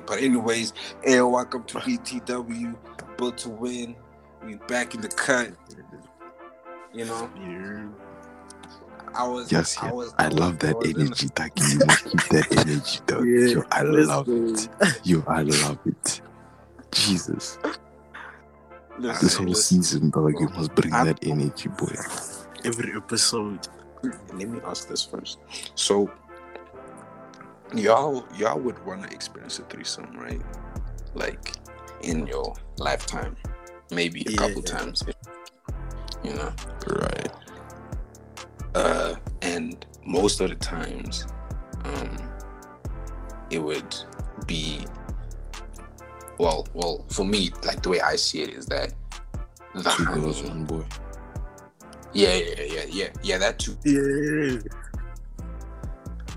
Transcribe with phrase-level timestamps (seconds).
[0.00, 0.72] But anyways,
[1.02, 2.76] hey, welcome to BTW,
[3.18, 3.96] built to win.
[4.44, 5.50] We back in the cut.
[6.92, 7.88] You know, Yeah.
[9.14, 9.52] I was.
[9.52, 9.92] Yes, I yeah.
[9.92, 10.14] was.
[10.18, 11.28] I love that energy.
[11.34, 11.66] Thank you.
[11.78, 13.26] You must keep that energy, dog.
[13.26, 14.46] Yeah, Yo, I love go.
[14.46, 15.00] it.
[15.04, 16.20] Yo, I love it.
[16.92, 17.58] Jesus.
[18.98, 21.94] Listen, This whole listen, season, dog, you must bring that energy, boy.
[22.64, 23.68] Every episode.
[24.02, 25.38] Let me ask this first.
[25.74, 26.10] So,
[27.78, 30.40] y'all, y'all would want to experience a threesome, right?
[31.14, 31.52] Like
[32.02, 33.36] in your lifetime,
[33.90, 34.36] maybe a Yeah.
[34.38, 35.02] couple times.
[36.24, 36.52] You know.
[36.86, 37.30] Right.
[38.74, 41.26] uh, and most of the times,
[41.84, 42.16] um,
[43.50, 43.94] it would
[44.46, 44.80] be
[46.38, 48.94] well, well, for me, like the way I see it is that
[49.74, 50.84] the Two girls, one boy.
[52.12, 53.76] yeah, yeah, yeah, yeah, yeah, that too.
[53.84, 54.58] Yeah.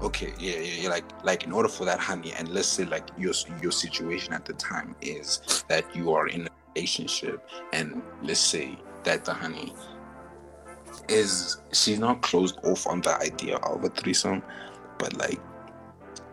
[0.01, 3.07] Okay, yeah, yeah, yeah, like, like in order for that honey, and let's say like
[3.17, 8.39] your your situation at the time is that you are in a relationship, and let's
[8.39, 9.73] say that the honey
[11.07, 14.43] is she's not closed off on the idea of a threesome,
[14.99, 15.39] but like,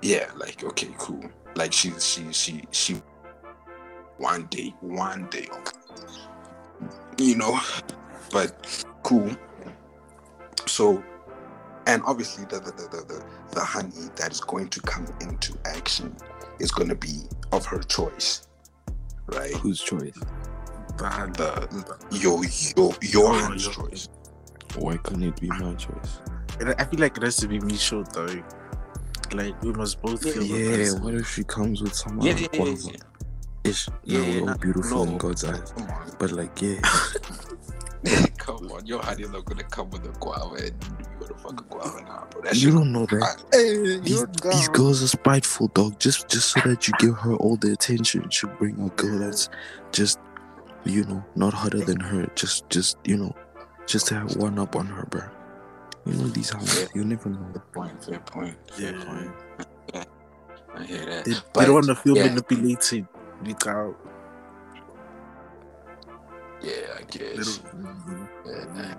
[0.03, 3.01] yeah, like okay, cool, like she she she she
[4.19, 5.49] one day, one day,
[7.17, 7.59] you know,
[8.33, 9.31] but cool.
[10.67, 11.03] So
[11.87, 15.55] and obviously the the, the, the, the the honey that is going to come into
[15.65, 16.15] action
[16.61, 17.21] is going to be
[17.53, 18.47] of her choice
[19.27, 20.19] right Whose choice?
[20.99, 21.35] Bad.
[21.37, 21.69] the
[22.11, 22.43] your
[22.77, 24.09] your your Oh, honey's your- choice
[24.77, 26.21] Why can't it be my choice?
[26.61, 28.43] And I feel like it has to be me mutual though.
[29.33, 30.49] Like we must both feel the
[30.95, 32.91] Yeah, what if she comes with someone yeah, like yeah, yeah, guava?
[32.93, 33.71] yeah.
[33.71, 35.13] Ish, Yeah, now yeah, we're all beautiful no.
[35.13, 35.73] in God's eyes.
[36.19, 36.81] But like, yeah,
[38.39, 41.35] come on your honey's not going to come with a guava and you're going to
[41.39, 43.43] fuck a guava now bro that you don't know that.
[43.53, 45.99] Hey, These, these girls are spiteful, dog.
[46.01, 49.49] Just just so that you give her all the attention, she'll bring a girl that's
[49.93, 50.19] just,
[50.85, 52.27] you know, not hotter than her.
[52.35, 53.35] Just just you know,
[53.87, 55.23] just to have one up on her, bro.
[56.07, 56.89] You know these hoes.
[56.95, 57.47] You never know.
[57.53, 59.05] fair point fair point fair Yeah.
[59.05, 59.31] point
[59.95, 60.05] yeah,
[60.75, 62.29] I hear that They, they don't want to feel yeah.
[62.29, 63.07] manipulated
[63.47, 63.95] without
[66.63, 67.55] yeah I guess little.
[68.47, 68.95] Yeah,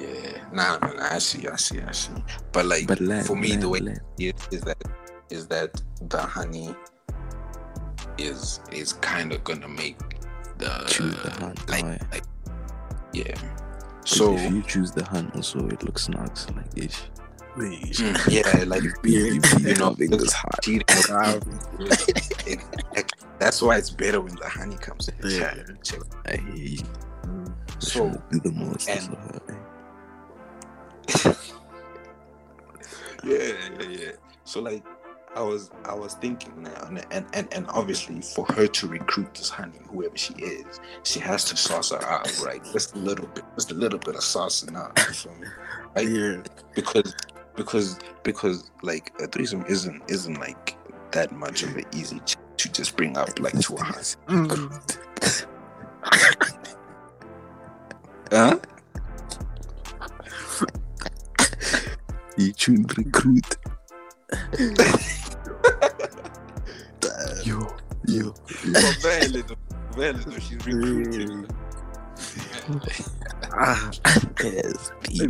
[0.00, 0.44] yeah.
[0.52, 2.10] Nah, nah, nah, I see, I see, I see.
[2.52, 4.00] But like But lad, for me, lad, the way lad.
[4.18, 4.82] it is that
[5.30, 6.74] is that the honey
[8.18, 9.98] is is kind of gonna make
[10.58, 11.68] the choose the hunt.
[11.68, 11.98] like, why?
[12.12, 12.24] like
[13.12, 13.34] yeah.
[14.04, 17.02] So So if you choose the hunt, also it looks nice, like ish.
[17.56, 20.66] Mm, yeah, like You be, you you know, loving this hot.
[23.52, 23.52] cheating.
[23.52, 25.14] It- it- that's why it's better when the honey comes in.
[25.30, 25.54] Yeah.
[25.82, 26.00] Check.
[26.26, 26.78] I hear you.
[26.78, 27.80] Mm-hmm.
[27.80, 28.88] So the most.
[28.88, 29.16] and-
[33.24, 34.12] yeah, yeah, yeah.
[34.44, 34.84] So like,
[35.34, 39.34] I was, I was thinking now, and and and, and obviously for her to recruit
[39.34, 42.62] this honey, whoever she is, she has to sauce her up, right?
[42.72, 45.48] Just a little bit, just a little bit of saucing up, you feel me?
[45.96, 46.08] Right?
[46.08, 46.42] yeah,
[46.74, 47.14] Because,
[47.56, 50.76] because, because like a threesome isn't isn't like
[51.12, 54.02] that much of an easy ch- to just bring up like to a honey.
[54.28, 55.00] Mm.
[58.30, 58.58] Huh?
[62.36, 63.56] You tune recruit.
[64.58, 64.74] yo,
[67.44, 67.68] yo,
[68.06, 68.34] yo.
[68.72, 69.54] Well, barely though.
[69.96, 70.38] Barely though.
[70.38, 71.46] She's recruiting.
[73.52, 73.90] ah,
[74.42, 75.28] Yes, be-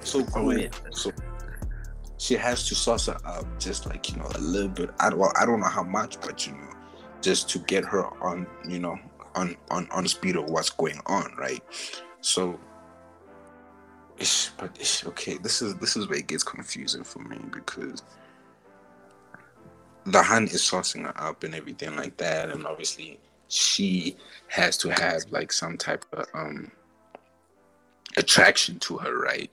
[0.00, 0.46] So cool.
[0.46, 0.78] wait.
[0.90, 1.10] So
[2.22, 4.90] she has to sauce her up just like you know a little bit.
[5.00, 6.70] I well, I don't know how much, but you know,
[7.20, 8.96] just to get her on, you know,
[9.34, 11.60] on on on speed of what's going on, right?
[12.20, 12.60] So,
[14.18, 18.04] ish, but ish, okay, this is this is where it gets confusing for me because
[20.04, 23.18] the hun is saucing her up and everything like that, and obviously
[23.48, 24.16] she
[24.46, 26.70] has to have like some type of um
[28.16, 29.50] attraction to her, right?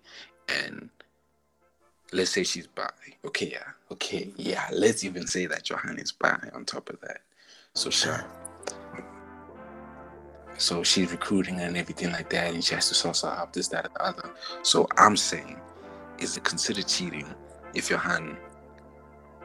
[0.47, 0.91] And
[2.11, 2.89] let's say she's bi.
[3.25, 3.67] Okay, yeah.
[3.91, 4.67] Okay, yeah.
[4.71, 7.21] Let's even say that Johanna is bi on top of that.
[7.73, 8.25] So sure.
[10.57, 13.69] So she's recruiting and everything like that, and she has to sauce her up, this,
[13.69, 14.29] that, and the other.
[14.61, 15.57] So I'm saying,
[16.19, 17.25] is it considered cheating
[17.73, 18.35] if your hand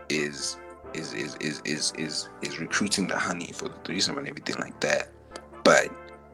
[0.08, 0.56] is
[0.92, 4.78] is is is is is, is recruiting the honey for the threesome and everything like
[4.80, 5.08] that,
[5.62, 5.88] but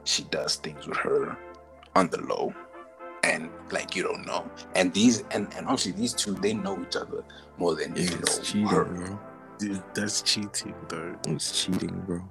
[0.04, 1.36] she does things with her
[1.94, 2.54] on the low
[3.22, 6.96] and like you don't know and these and, and obviously these two they know each
[6.96, 7.22] other
[7.58, 8.84] more than you Yeah, know it's cheating, her.
[8.84, 9.20] bro.
[9.58, 11.14] dude, that's cheating though.
[11.28, 12.22] It's cheating, bro.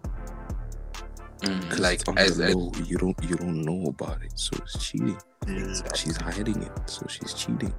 [1.41, 4.31] Mm, 'Cause like on as, the as low, you don't you don't know about it,
[4.35, 5.17] so it's cheating.
[5.47, 5.73] Yeah.
[5.95, 7.73] She's hiding it, so she's cheating.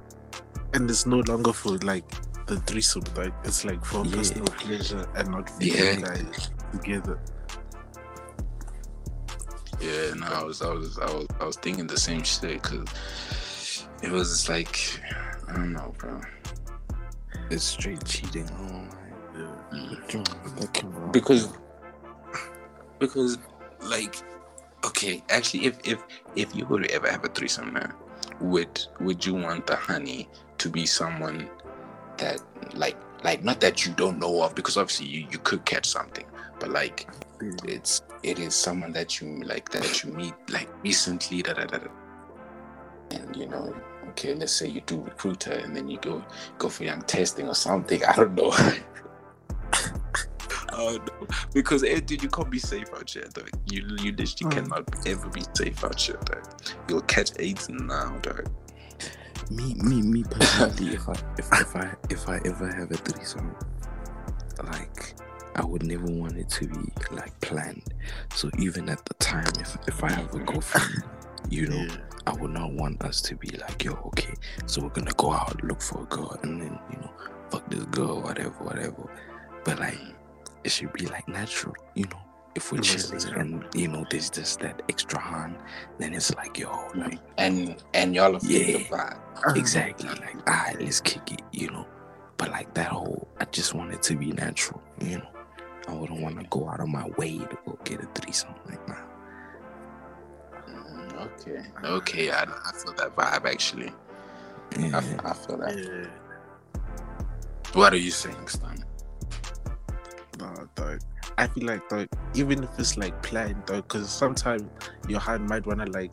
[0.73, 2.05] and it's no longer for like
[2.47, 3.03] the threesome.
[3.15, 4.15] Like it's like for Yeah.
[4.15, 5.95] personal pleasure and not for Yeah.
[5.97, 7.19] guys together.
[9.81, 13.87] Yeah, no, I was, I was, I was, I was thinking the same shit because
[14.03, 14.79] it was just like,
[15.47, 16.21] I don't know, bro.
[17.49, 18.49] It's straight cheating.
[18.59, 18.97] Oh my.
[20.83, 21.11] Wrong.
[21.11, 21.53] Because,
[22.99, 23.37] because,
[23.83, 24.15] like,
[24.85, 26.03] okay, actually, if if
[26.35, 27.93] if you were to ever have a threesome, man,
[28.39, 31.49] would would you want the honey to be someone
[32.17, 32.41] that,
[32.73, 36.25] like, like not that you don't know of, because obviously you, you could catch something,
[36.59, 37.07] but like
[37.65, 41.77] it's it is someone that you like that you meet like recently da, da, da,
[41.79, 41.87] da.
[43.11, 43.75] and you know
[44.09, 46.23] okay let's say you do recruiter and then you go
[46.57, 48.51] go for young testing or something i don't know
[50.73, 53.25] Oh no, because eh, dude, you can't be safe out here.
[53.33, 53.49] Dog.
[53.69, 54.51] You you literally Mm.
[54.51, 56.17] cannot ever be safe out here.
[56.25, 56.47] Dog.
[56.87, 58.49] You'll catch AIDS now, dog.
[59.49, 63.53] me me me personally if I if, if I if I ever have a threesome
[64.63, 65.13] like
[65.55, 67.83] I would never want it to be like planned
[68.33, 71.03] so even at the time if if I have a girlfriend
[71.49, 71.97] you know Yeah.
[72.27, 74.33] I would not want us to be like yo okay
[74.65, 77.11] so we're gonna go out look for a girl and then you know
[77.49, 79.09] fuck this girl whatever whatever
[79.65, 79.99] but like
[80.63, 82.19] it should be like natural you know
[82.55, 85.55] if we're chilling and you know there's just that extra hand
[85.97, 88.77] then it's like yo like And and y'all are Yeah.
[88.89, 89.19] vibe.
[89.57, 91.87] exactly like all right let's kick it you know
[92.37, 95.27] but like that whole i just want it to be natural you know
[95.87, 98.85] i wouldn't want to go out of my way to go get a threesome like
[98.87, 99.07] that
[100.67, 103.91] Mm, Okay, okay, I, I feel that vibe actually.
[104.77, 105.01] I, yeah.
[105.23, 105.77] I feel that.
[105.77, 106.07] Yeah.
[107.73, 108.83] What are you saying, Stan?
[110.39, 110.99] Nah, dog.
[111.37, 114.63] I feel like dog, even if it's like planned though, because sometimes
[115.07, 116.11] your hand might wanna like,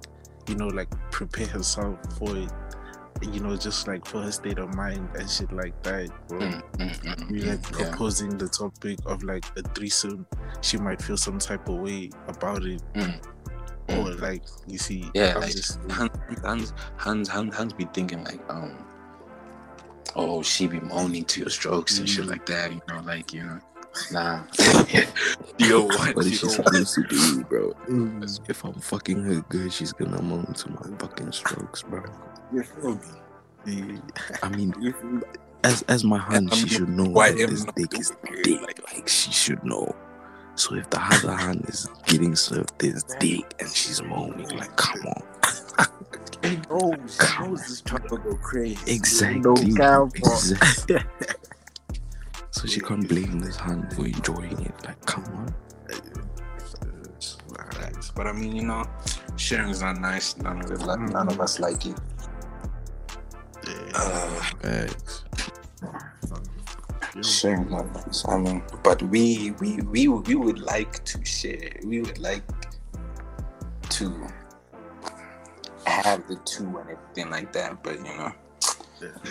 [0.48, 2.50] you know, like prepare herself for it.
[3.22, 6.40] You know, just like for her state of mind and shit like that, bro.
[6.40, 7.88] Mm, mm, mm, We mm, like yeah.
[7.90, 10.26] proposing the topic of like a threesome,
[10.60, 13.20] she might feel some type of way about it, Mm,
[13.88, 16.10] or like you see, Yeah, I'm like just Hans,
[16.44, 18.76] Hans, Hans, Hans, Hans be thinking like, um,
[20.16, 23.42] oh, she be moaning to your strokes and shit like that, you know, like you
[23.42, 23.58] know,
[24.12, 24.42] nah,
[25.58, 27.72] you don't what you is she supposed to do bro?
[27.88, 32.02] Mm, if i'm fucking her good she's gonna moan to my fucking strokes bro
[32.52, 33.00] you feel
[33.66, 33.98] me?
[34.42, 35.22] I mean You feel me?
[35.64, 38.12] as as my hand she should know Why this dick is
[38.42, 39.94] dick Like, like she should know
[40.54, 45.00] so if the other hand is getting served this dick and she's moaning like come
[45.06, 45.22] on
[46.70, 48.92] knows, knows this trying to go crazy.
[48.92, 49.72] Exactly.
[49.72, 50.98] No exactly.
[52.50, 54.74] so she can't blame this hand for enjoying it.
[54.84, 55.54] Like, come on.
[58.14, 58.84] But I mean, you know,
[59.36, 60.36] sharing's not nice.
[60.38, 61.96] None of it, like, none of us like it.
[63.94, 65.24] Uh, Facts.
[67.22, 67.86] sharing's not.
[68.28, 71.70] I mean, but we we we we would like to share.
[71.84, 72.42] We would like
[73.90, 74.26] to
[75.86, 77.82] have the two and everything like that.
[77.82, 78.32] But you know,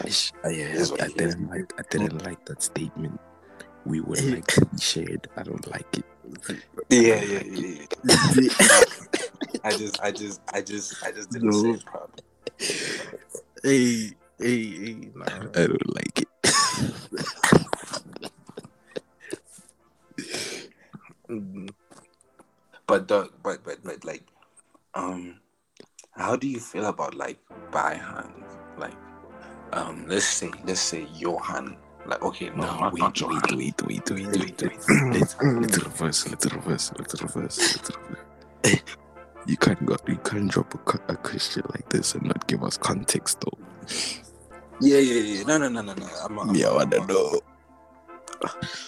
[0.06, 0.34] Ish.
[0.45, 1.36] Uh, yeah, Is what I it is.
[1.36, 1.74] didn't like.
[1.80, 3.19] I didn't like that statement.
[3.86, 5.28] We would like to be shared.
[5.38, 6.06] I don't like it.
[6.90, 7.86] yeah, yeah, yeah.
[8.04, 8.83] yeah.
[9.63, 11.74] I just, I just, I just, I just didn't say No.
[11.74, 12.24] it properly.
[13.63, 15.25] Hey, hey, hey, nah.
[15.56, 16.28] I don't like it.
[22.88, 24.23] But the, but but but like,
[24.94, 25.40] um,
[26.12, 27.38] how do you feel about like
[27.71, 28.44] by hand?
[28.78, 28.95] Like,
[29.73, 31.78] um, let's say let's say Johan.
[32.06, 33.57] Like, okay, no, No, not, wait, not wait, Johan.
[33.57, 34.62] wait, wait, wait, wait, wait.
[35.14, 36.28] Let's, let's reverse.
[36.30, 36.92] Let's reverse.
[36.97, 37.57] Let's reverse.
[37.76, 38.81] Let's reverse.
[39.45, 39.97] You can't go.
[40.07, 43.57] You can't drop a, a question like this and not give us context, though.
[44.80, 45.44] Yeah, yeah, yeah.
[45.44, 46.07] No, no, no, no, no.
[46.24, 47.42] I'm, I'm, Yeah, I don't know.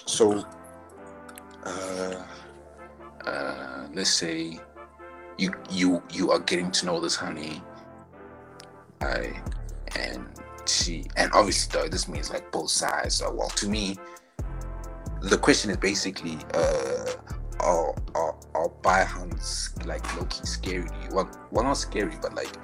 [0.05, 0.46] So,
[1.65, 2.24] uh,
[3.25, 4.60] uh, let's say
[5.38, 7.63] you you you are getting to know this honey,
[9.01, 9.41] I
[9.96, 10.27] and
[10.67, 13.15] she and obviously though this means like both sides.
[13.15, 13.98] So, well, to me,
[15.22, 17.05] the question is basically, uh,
[17.62, 20.88] are are are buy hunts like low key scary?
[21.12, 22.55] Well, well, not scary, but like.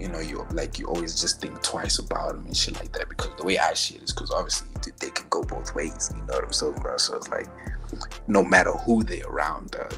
[0.00, 3.10] You know, you like you always just think twice about them and shit like that
[3.10, 6.10] because the way I see it is because obviously they- can go both ways.
[6.14, 6.96] You know what I'm saying, bro?
[6.96, 7.48] So it's like
[8.26, 9.92] no matter who they're around, dog,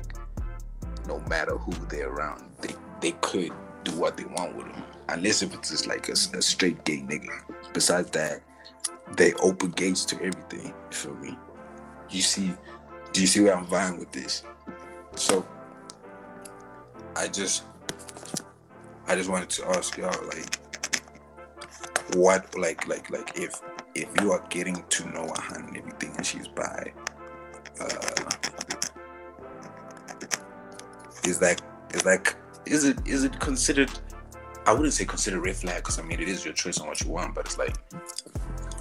[1.07, 3.53] no matter who they're around, they, they could
[3.85, 4.83] do what they want with them.
[5.09, 7.31] Unless if it's just like a, a straight gay nigga.
[7.73, 8.41] Besides that,
[9.17, 10.67] they open gates to everything.
[10.67, 11.37] You feel me?
[12.11, 12.53] You see,
[13.13, 14.43] do you see where I'm vying with this?
[15.15, 15.47] So,
[17.15, 17.65] I just,
[19.07, 20.59] I just wanted to ask y'all, like,
[22.15, 23.61] what like like like if
[23.95, 26.93] if you are getting to know a hun and everything and she's by
[27.81, 27.87] uh
[31.25, 31.63] is that
[31.95, 32.35] is like
[32.67, 33.91] is it is it considered
[34.67, 37.01] I wouldn't say considered red flag because I mean it is your choice on what
[37.03, 37.75] you want, but it's like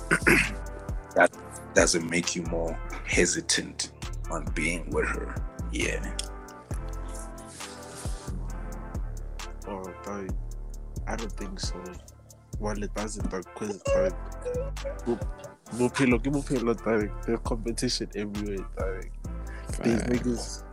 [1.16, 1.32] that
[1.74, 3.92] doesn't make you more hesitant
[4.30, 5.36] on being with her.
[5.72, 6.16] Yeah.
[11.08, 11.82] I don't think so.
[12.60, 14.14] Well, it doesn't, because, dog.
[15.74, 17.10] Bophelo, ke bophelo, dog.
[17.26, 19.10] There's competition everywhere, dog.
[19.84, 20.64] These niggas,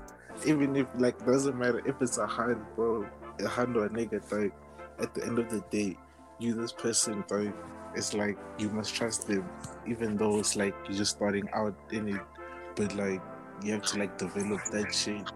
[0.45, 3.07] even if, like, doesn't matter if it's a hand, bro,
[3.41, 4.53] a hand or a nigga, dog.
[5.01, 5.97] At the end of the day,
[6.39, 7.55] you, this person, dog,
[7.95, 9.49] it's like you must trust them,
[9.87, 12.21] even though it's like you're just starting out in it.
[12.77, 13.23] But, like,
[13.63, 15.31] you have to, like, develop that shit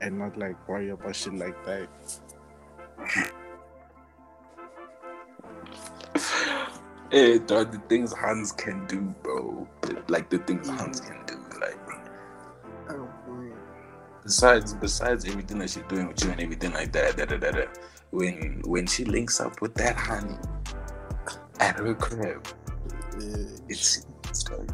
[0.00, 1.88] and not, like, worry about shit like that.
[7.10, 9.66] Eh, dog, the things Hans can do, bro.
[10.08, 11.78] Like the things Hans can do, like
[12.90, 13.08] Oh,
[14.22, 17.50] besides besides everything that she's doing with you and everything like that, da, da, da,
[17.50, 17.64] da,
[18.10, 20.36] when when she links up with that honey
[21.60, 22.46] at her crib,
[23.18, 23.36] Yeah.
[23.68, 24.68] it's it's like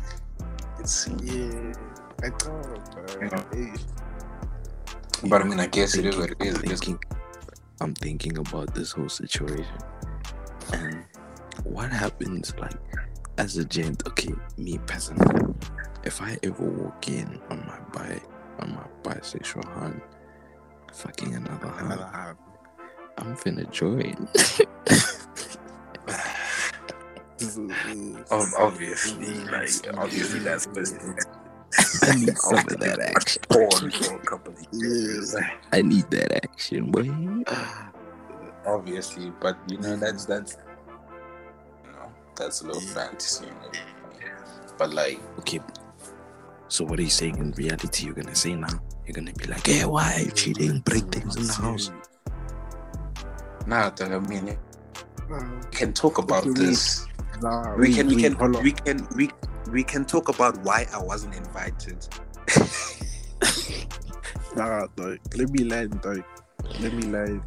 [0.80, 1.72] it's Yeah,
[2.22, 3.28] I thought, Yeah.
[3.28, 3.72] uh, hey,
[5.28, 6.56] But I mean, I guess it is what it is.
[6.58, 6.98] It thinking,
[7.80, 9.66] I'm thinking about this whole situation
[10.72, 11.04] and
[11.64, 12.76] what happens like
[13.38, 14.06] as a gent.
[14.06, 15.54] Okay, me personally,
[16.04, 18.20] if I ever walk in on my bi
[18.60, 20.00] on my bisexual hand,
[20.92, 22.36] fucking another hand.
[23.18, 24.28] I'm finna join.
[28.30, 31.24] ob- obviously like obviously that's business.
[32.02, 33.42] I need some of that action.
[33.48, 35.34] Porn for a couple of years.
[35.72, 37.10] I need that action, boy.
[38.66, 40.56] obviously, but you know that's that's
[41.84, 43.46] you know that's a little fantasy.
[43.46, 43.88] and everything.
[44.78, 45.60] But like, Okay.
[46.68, 48.06] So what are you saying in reality?
[48.06, 48.68] You're gonna say now?
[49.06, 50.80] You're gonna be like, "Hey, why are you cheating?
[50.80, 51.90] Break mm, things in the house."
[53.66, 54.56] nah, dog, I mean,
[55.28, 55.36] we
[55.70, 57.06] can talk about What do you this.
[57.40, 60.56] nah, We can, we wait, can, we can, we can, we we can talk about
[60.58, 62.06] why I wasn't invited.
[64.56, 65.18] Nah, dog.
[65.36, 66.22] Let me land, dog.
[66.80, 67.42] Let me land.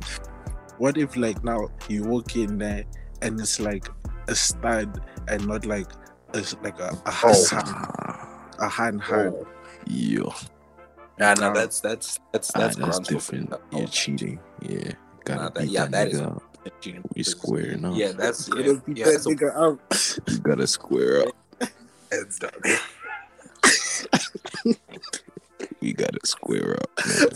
[0.78, 2.84] What if, like, now you walk in there
[3.22, 3.88] and it's like
[4.28, 5.88] a stud and not like
[6.34, 9.36] a, like a, a hand, Ah, a hand hand?
[9.40, 9.48] Oh.
[9.88, 10.34] yo,
[11.18, 11.54] Nah, nah, Nah.
[11.54, 13.54] that's that's that's ah, that's, that's grounds for- different.
[13.72, 14.40] You're cheating.
[14.62, 14.92] Yeah,
[15.24, 16.44] gotta Nah, that- yeah, that, that is- nigga up.
[17.16, 17.94] We square now.
[17.94, 19.80] Yeah, that's yeah, Gonna yeah, that that's a- nigga out.
[20.30, 21.36] You gotta square up.
[22.10, 22.64] That's dog.
[25.80, 26.90] You gotta square up.
[27.06, 27.30] Man.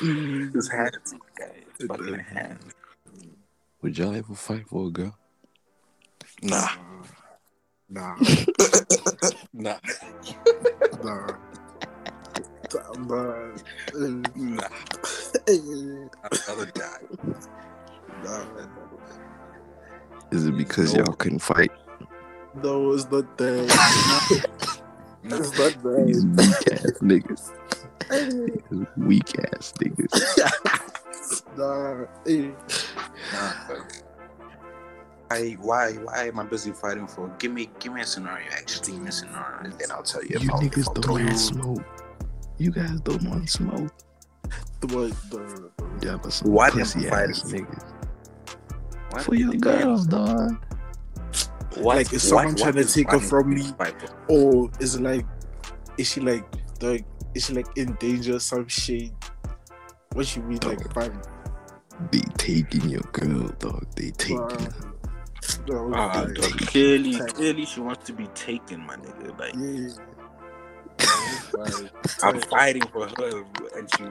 [0.00, 0.54] Mm-hmm.
[0.54, 2.72] His hands, guys, fucking hands.
[3.82, 5.16] Would y'all ever fight for a girl?
[6.42, 6.68] Nah,
[7.92, 8.16] Nah,
[9.52, 9.76] nah, nah.
[11.04, 11.36] Nah.
[13.04, 13.52] nah.
[14.34, 14.68] Nah.
[16.24, 17.04] I'd rather die.
[18.24, 18.44] Nah.
[20.30, 21.70] Is it because y'all couldn't fight?
[22.54, 24.48] No, it's not that.
[25.24, 25.36] Nah.
[25.38, 27.50] it's not These weak ass niggas.
[28.10, 30.88] These weak ass niggas.
[31.56, 32.04] Nah.
[32.26, 32.50] eh.
[33.32, 34.02] Nah, like,
[35.30, 37.28] why, why, why am I busy fighting for?
[37.38, 38.46] Give me, give me a scenario.
[38.52, 40.38] Actually, give me a scenario, and then I'll tell you.
[40.40, 41.84] You if niggas I'll don't want smoke.
[42.58, 43.90] You guys don't want smoke.
[44.80, 45.70] The boy, the,
[46.06, 47.48] Y'all are some What am I pussy fighting ass for?
[47.48, 47.84] niggas.
[49.10, 49.22] What?
[49.22, 50.62] For your girls, dog.
[51.78, 53.62] What, Like, is someone trying to take her from me?
[53.78, 53.94] fight
[54.28, 55.26] or is it like,
[55.98, 56.44] is she like,
[56.80, 58.38] like, is she like in danger?
[58.38, 59.10] Some shit.
[60.12, 61.26] What you mean, like, Dog.
[62.10, 63.86] They taking your girl, dog.
[63.96, 64.40] They taking.
[64.40, 64.92] Uh, her.
[65.68, 69.38] no, Ah, like, dog, clearly, clearly, she wants to be taken, my nigga.
[69.38, 69.94] Like, yeah.
[72.22, 73.44] I'm fighting for her,
[73.76, 74.04] and she.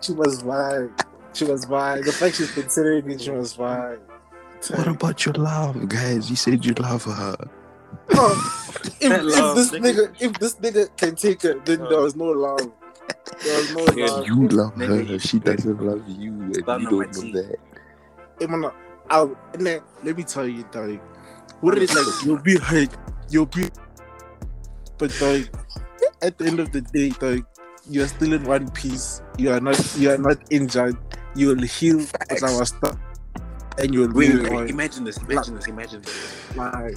[0.00, 0.92] She was fine.
[1.32, 2.02] She was fine.
[2.02, 3.98] The fact she's considering it, she was fine.
[4.68, 6.28] What about your love, guys?
[6.30, 7.36] You said you love her.
[8.12, 8.42] Oh,
[9.00, 9.80] if, if Love, this nigga.
[9.82, 12.72] nigga, if this nigga can take her, then there was no love.
[13.42, 14.26] There was no Yeah, love.
[14.26, 15.12] You love nigga, her.
[15.14, 17.32] you- She doesn't love you, and you don't know teeth.
[17.34, 17.56] that.
[18.38, 18.70] Hey, man,
[19.08, 21.00] I'll, and then, let me tell you, dog.
[21.60, 22.96] What it is like, you'll be hurt,
[23.28, 23.68] you'll be,
[24.98, 25.48] but dog,
[26.22, 27.44] at the end of the day, dog,
[27.88, 29.22] you're still in one piece.
[29.38, 30.96] You are not, you are not injured.
[31.34, 33.09] You will heal with our stuff, and you'll
[33.78, 36.56] Wait, move wait, wait, imagine this, imagine this, imagine this.
[36.56, 36.96] Like,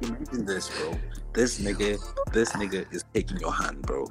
[0.00, 0.98] Imagine this, bro.
[1.32, 1.98] This nigga,
[2.32, 4.06] this nigga is taking your hand, bro.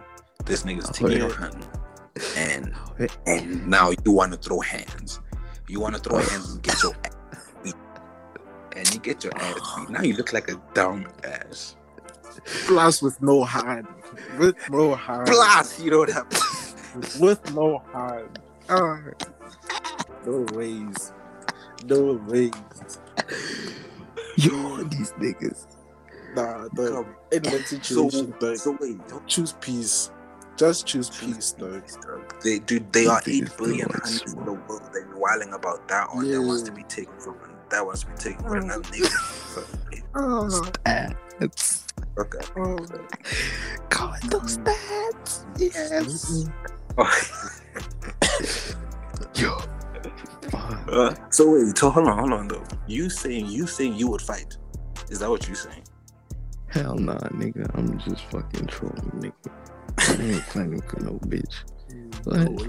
[0.46, 1.27] This nigga's taking yeah.
[1.27, 1.65] your hand,
[2.36, 2.74] and
[3.25, 5.19] and now you want to throw hands.
[5.67, 7.75] You want to throw hands and get your ass beat.
[8.75, 9.89] and you get your ass beat.
[9.89, 11.75] Now you look like a dumb ass.
[12.65, 13.88] Plus with no hand.
[14.38, 15.27] With no hand.
[15.27, 16.41] Plus, you know what happened.
[17.19, 18.39] With no hand.
[18.69, 19.00] Ah.
[20.25, 21.13] no ways.
[21.88, 22.51] No ways.
[24.38, 25.65] Yo, these niggas.
[26.36, 26.94] Nah, dog.
[26.94, 27.15] Come.
[27.32, 27.79] In that So,
[28.10, 30.12] situation, dog, so wait, don't- choose peace.
[30.58, 31.84] Just choose peace, dog.
[32.44, 34.46] they dude, they are These eight niggas don't like honeys in smoke.
[34.46, 34.82] the world.
[34.94, 37.36] They be whiling about that one that wants to be taken from
[37.70, 39.12] that wants to be taken with another nigga.
[40.15, 40.48] Ah,
[41.39, 41.84] Stats.
[42.17, 42.39] okay.
[42.58, 42.77] oh.
[43.89, 45.46] God, those stats.
[45.60, 46.50] Yes.
[49.36, 49.58] Yo.
[50.51, 50.87] Fuck.
[50.91, 52.63] Uh, so wait, so hold on, hold on though.
[52.87, 54.57] You saying you saying you would fight?
[55.09, 55.83] Is that what you saying?
[56.67, 57.69] Hell nah, nigga.
[57.75, 59.51] I'm just fucking trolling, nigga.
[60.19, 61.63] I ain't fighting for no bitch.
[62.23, 62.67] What?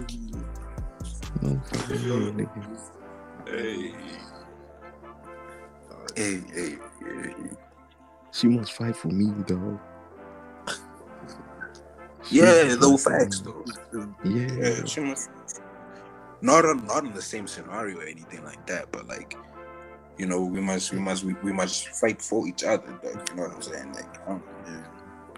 [1.42, 2.78] No fucking way, nigga.
[3.47, 3.94] Hey,
[6.16, 7.35] hey, hey, hey.
[8.32, 9.78] She must fight for me, dog.
[12.23, 13.40] She Yeah, must though fight for facts me.
[13.40, 13.64] though.
[14.25, 14.47] Yeah.
[14.58, 15.30] Yeah, she must.
[16.40, 19.37] Not on, not in the same scenario or anything like that, but like,
[20.16, 22.99] you know, we must, we must, we, we must fight for each other.
[23.02, 23.92] Though, you know what I'm saying?
[23.92, 24.45] Like, I don't-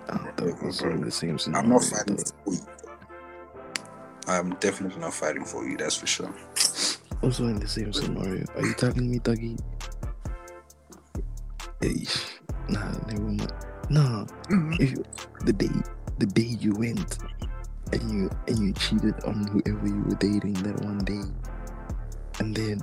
[0.09, 1.65] I thought also in the same scenario.
[1.67, 2.27] I'm not fighting dog.
[2.45, 2.61] for you.
[4.27, 5.77] I'm definitely not fighting for you.
[5.77, 6.35] That's for sure.
[7.23, 8.45] Also in the same scenario.
[8.57, 9.59] Are you telling me, Dougie?
[11.81, 12.07] Hey,
[12.69, 13.53] nah, never mind.
[13.89, 14.75] Nah, mm-hmm.
[14.81, 15.05] if you,
[15.45, 15.71] the day
[16.19, 17.19] the day you went
[17.93, 21.23] and you and you cheated on whoever you were dating that one day,
[22.39, 22.81] and then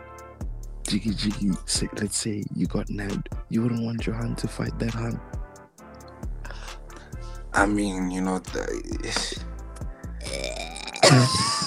[0.84, 4.78] Jiggy Jiggy, say, let's say you got nabbed, you wouldn't want your hand to fight
[4.80, 5.20] that hand.
[7.54, 9.44] I mean, you know, the.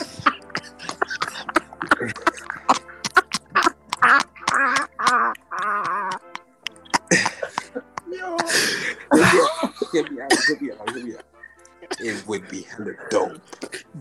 [12.03, 13.30] It would be hella dope.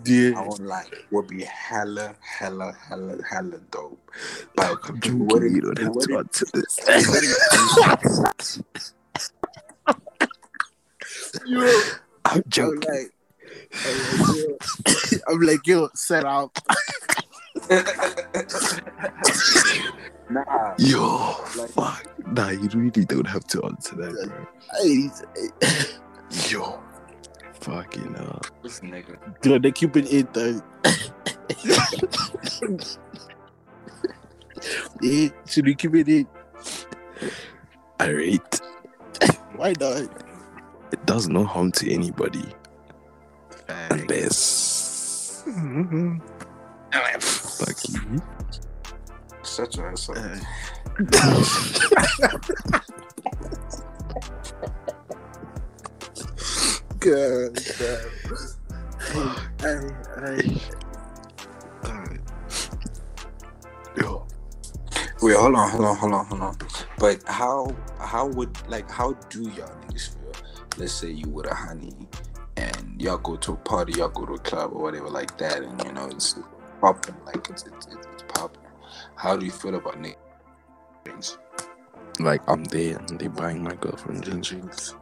[0.09, 0.41] I Yeah.
[0.41, 0.85] won't lie.
[1.11, 3.99] Would be hella, hella, hella, hella dope.
[4.55, 5.27] But I'm joking.
[5.27, 6.79] wouldn't- You don't have to answer this.
[11.45, 11.61] Yo,
[12.25, 12.89] I'm I'm joking.
[12.89, 13.11] like,
[13.85, 16.51] I'm like, yo, I'm like, yo, set out.
[20.29, 22.05] nah, Yo, Like- fuck.
[22.27, 24.47] Nah, you really don't have to answer that, bro.
[26.47, 26.79] Yo,
[27.59, 28.39] fucking uh.
[28.63, 29.17] this nigga.
[29.41, 30.61] Dude, they keep it in though.
[35.01, 36.27] yeah, should we keep it in?
[38.01, 38.61] Alright.
[39.55, 40.09] Why not?
[40.91, 42.45] It does no harm to anybody
[43.89, 45.43] unless
[47.19, 48.21] fuck you.
[49.43, 50.15] Such an asshole.
[56.99, 57.55] Good.
[57.77, 58.11] good.
[59.61, 59.79] Hey,
[60.19, 60.61] hey,
[61.83, 62.19] hey.
[63.97, 64.27] Yo,
[65.21, 66.57] Wait, hold on, hold on, hold on, hold on.
[66.97, 70.33] But how how would like how do y'all niggas feel?
[70.77, 71.93] Let's say you with a honey
[72.57, 75.63] and y'all go to a party, y'all go to a club or whatever like that,
[75.63, 76.35] and you know it's
[76.81, 78.61] popping, like it's it's, it's, popping.
[79.15, 80.01] How do you feel about
[81.05, 81.37] niggas?
[82.19, 84.23] like I'm there and they buying my girlfriend.
[84.23, 84.95] Drinks.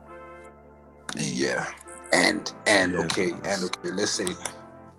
[1.17, 1.67] Yeah.
[2.13, 2.99] And and Yeah.
[2.99, 4.27] okay, and okay, let's say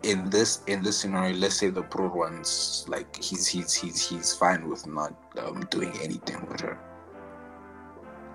[0.03, 4.35] in this in this scenario, let's say the bro one's like he's he's he's he's
[4.35, 6.79] fine with not um, doing anything with her.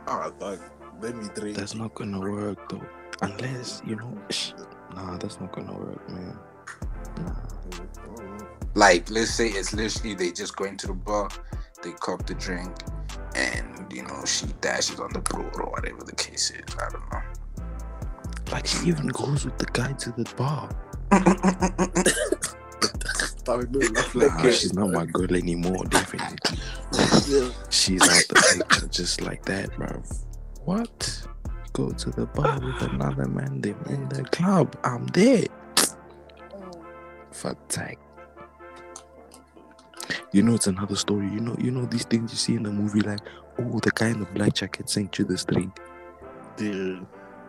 [0.07, 0.59] Oh, dog.
[1.01, 1.57] Let me drink.
[1.57, 2.81] That's not gonna work though.
[3.21, 4.53] Unless, you know, sh-
[4.95, 6.37] nah, that's not gonna work, man.
[7.19, 7.35] Nah.
[8.75, 11.29] Like let's say it's literally they just go into the bar,
[11.83, 12.71] they cop the drink,
[13.35, 16.75] and you know she dashes on the bro or whatever the case is.
[16.75, 17.21] I don't know.
[18.51, 20.69] Like she even goes with the guy to the bar.
[23.43, 26.37] Dog, no, laugh Nah, like she's not my girl anymore, definitely.
[27.69, 30.01] She's out the picture just like that, bro.
[30.63, 31.27] What?
[31.73, 34.77] Go to the bar with another man, them in the club.
[34.83, 35.45] I'm there.
[37.31, 37.97] Fuck tag.
[40.31, 41.25] You know it's another story.
[41.25, 43.19] You know, you know these things you see in the movie, like,
[43.59, 45.77] oh, the guy in the black jacket sent you this drink.
[46.55, 47.05] Dude.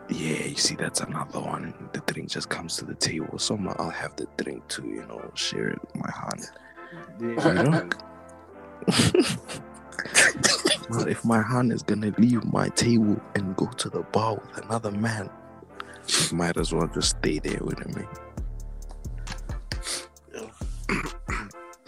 [0.08, 1.72] Yeah, you see, that's another one.
[1.92, 3.38] The drink just comes to the table.
[3.38, 6.50] So I'm- I'll have the drink too, you know, share it with my hand.
[7.20, 7.28] Yeah.
[7.48, 7.90] You know?
[10.90, 14.64] well, if my hand is gonna leave my table and go to the bar with
[14.64, 15.30] another man,
[16.06, 18.04] she might as well just stay there with me.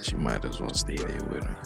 [0.00, 1.56] She might as well stay there with me.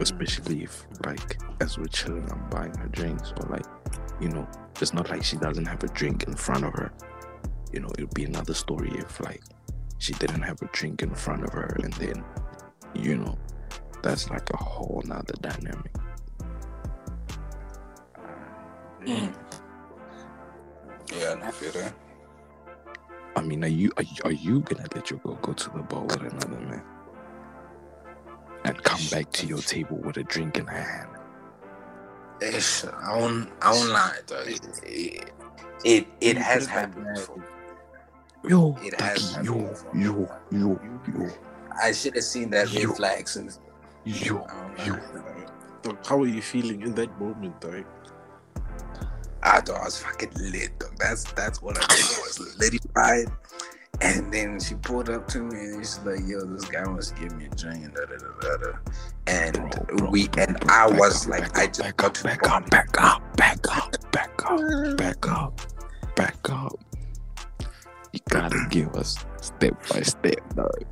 [0.00, 3.66] especially if like as we're chilling, I'm buying her drinks or like,
[4.20, 4.48] you know,
[4.80, 6.92] it's not like she doesn't have a drink in front of her.
[7.72, 9.42] You know, it would be another story if like
[9.98, 12.24] she didn't have a drink in front of her and then,
[12.94, 13.36] you know,
[14.02, 15.92] that's like a whole nother dynamic.
[19.04, 19.34] Mm.
[21.12, 21.94] Yeah, I feel that.
[23.36, 25.78] I mean, are you are you, are you gonna let your girl go to the
[25.78, 26.82] bar with another man
[28.64, 31.17] and come back to your table with a drink in her hand?
[32.40, 34.18] Ish, I won't, I won't lie.
[34.46, 35.32] It, it,
[35.84, 37.14] it, it has put it like happened that.
[37.14, 37.44] before.
[38.48, 41.30] Yo, It has Ducky, yo, happened yo, yo, yo,
[41.82, 42.92] I should have seen that red Yo.
[42.92, 43.60] flag since.
[44.04, 44.46] yo,
[44.86, 44.96] yo.
[45.82, 47.84] Dog, how are you feeling in that moment, dog?
[49.42, 50.86] I ah, thought I was fucking lit, though.
[50.98, 52.10] That's that's what I did.
[52.10, 53.32] I was litified.
[54.00, 57.20] And then she pulled up to me and she's like, "Yo, this guy wants to
[57.20, 58.78] give me a drink." And, da, da, da, da, da.
[59.26, 62.14] and Bro, bro, we and bro, I was up, like, back I just back up,
[62.14, 65.60] to back up, back up, back up, back up, back up,
[66.14, 66.78] back up.
[68.12, 70.84] You gotta give us step by step, dog.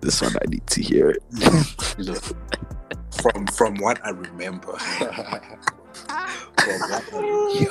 [0.00, 1.22] This one I need to hear it.
[1.98, 2.22] Look,
[3.22, 5.42] from from what I remember, from what
[7.12, 7.68] I Yo,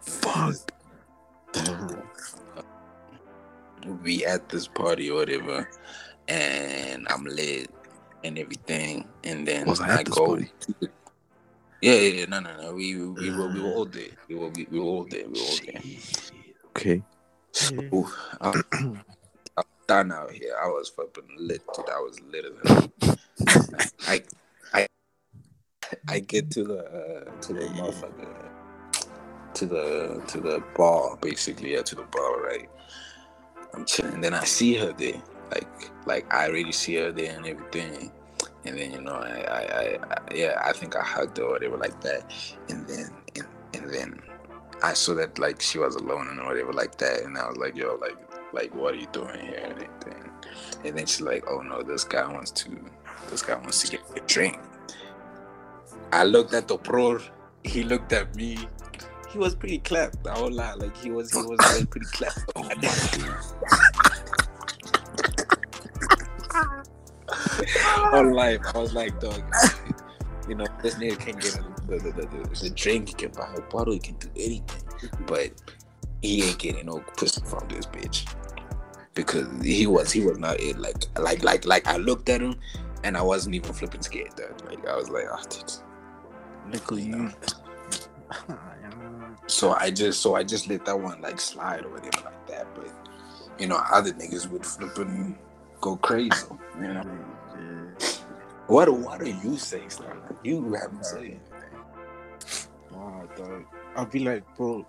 [0.00, 0.54] fuck.
[4.02, 5.68] We at this party or whatever,
[6.28, 7.70] and I'm lit
[8.22, 10.26] and everything, and then Was I at this go.
[10.26, 10.50] party?
[11.80, 12.72] Yeah, yeah, yeah, no, no, no.
[12.74, 14.08] We we, we were we were all there.
[14.28, 15.26] We were we, we were all there.
[15.28, 15.82] We were all there.
[16.68, 17.02] Okay.
[17.52, 18.08] So
[18.40, 18.64] I'm,
[19.56, 20.54] I'm done out here.
[20.60, 21.62] I was fucking lit.
[21.74, 21.88] Dude.
[21.90, 23.86] I was lit as hell.
[24.08, 24.22] I
[24.72, 24.88] I
[26.08, 28.50] I get to the uh, to the motherfucker
[29.54, 32.68] to the to the bar basically yeah to the bar right.
[33.74, 34.20] I'm chilling.
[34.20, 35.22] Then I see her there.
[35.50, 38.12] Like like I already see her there and everything.
[38.64, 41.50] And then you know I I, I, I yeah I think I hugged her or
[41.52, 42.32] whatever like that.
[42.68, 44.20] And then and, and then
[44.82, 47.76] I saw that like she was alone and whatever like that, and I was like,
[47.76, 48.16] yo, like,
[48.52, 50.30] like what are you doing here and everything?
[50.84, 52.70] And then she's like, oh no, this guy wants to,
[53.30, 54.58] this guy wants to get a drink.
[56.12, 57.18] I looked at the pro,
[57.62, 58.58] he looked at me.
[59.34, 60.28] He was pretty clapped.
[60.28, 62.38] I won't lie, like he was, he was like, pretty clapped.
[67.26, 68.60] Oh on life.
[68.72, 69.42] I was like, dog,
[70.48, 73.52] you know, this nigga can get a, the, the, the, the, drink, he can buy
[73.56, 75.50] a bottle, he can do anything, but
[76.22, 78.32] he ain't getting no pussy from this bitch
[79.14, 80.78] because he was he was not it.
[80.78, 82.54] Like like like like I looked at him
[83.02, 84.36] and I wasn't even flipping scared.
[84.36, 84.64] Dog.
[84.64, 85.72] Like I was like, oh, dude.
[86.72, 87.32] Nickel, you.
[89.46, 92.66] So I just so I just let that one like slide or whatever like that.
[92.74, 92.90] But
[93.58, 95.36] you know, other niggas would flip and
[95.80, 96.46] go crazy.
[96.80, 97.02] You know.
[98.66, 100.16] What what are you saying, Star?
[100.42, 101.40] You haven't said anything.
[102.90, 103.64] Nah, dog.
[103.96, 104.86] I'll be like, bro,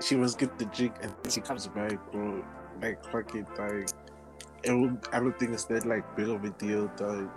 [0.00, 2.44] she must get the drink and she comes back, bro.
[2.80, 3.46] Like, fucking,
[4.66, 7.28] won't, I don't think it's that, like, big of a deal, dog.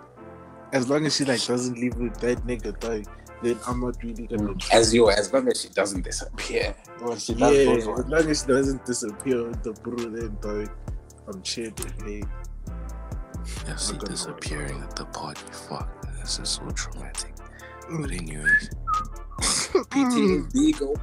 [0.72, 3.06] As long as she, like, doesn't leave with that nigga, dog,
[3.42, 4.54] then I'm not really gonna.
[4.72, 6.74] As you as long as she doesn't disappear.
[7.00, 10.36] When she does yeah, those as long as she doesn't disappear with the bro, then,
[10.40, 10.70] dog,
[11.28, 12.22] I'm chilling, hey.
[13.66, 15.42] Yeah, see I'm disappearing at the party.
[15.68, 15.88] Fuck,
[16.20, 17.32] this is so traumatic.
[17.88, 18.18] But Mm.
[18.20, 18.70] anyways,
[19.90, 20.94] PTSD go.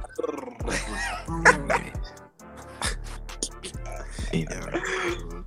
[4.32, 5.44] anyways.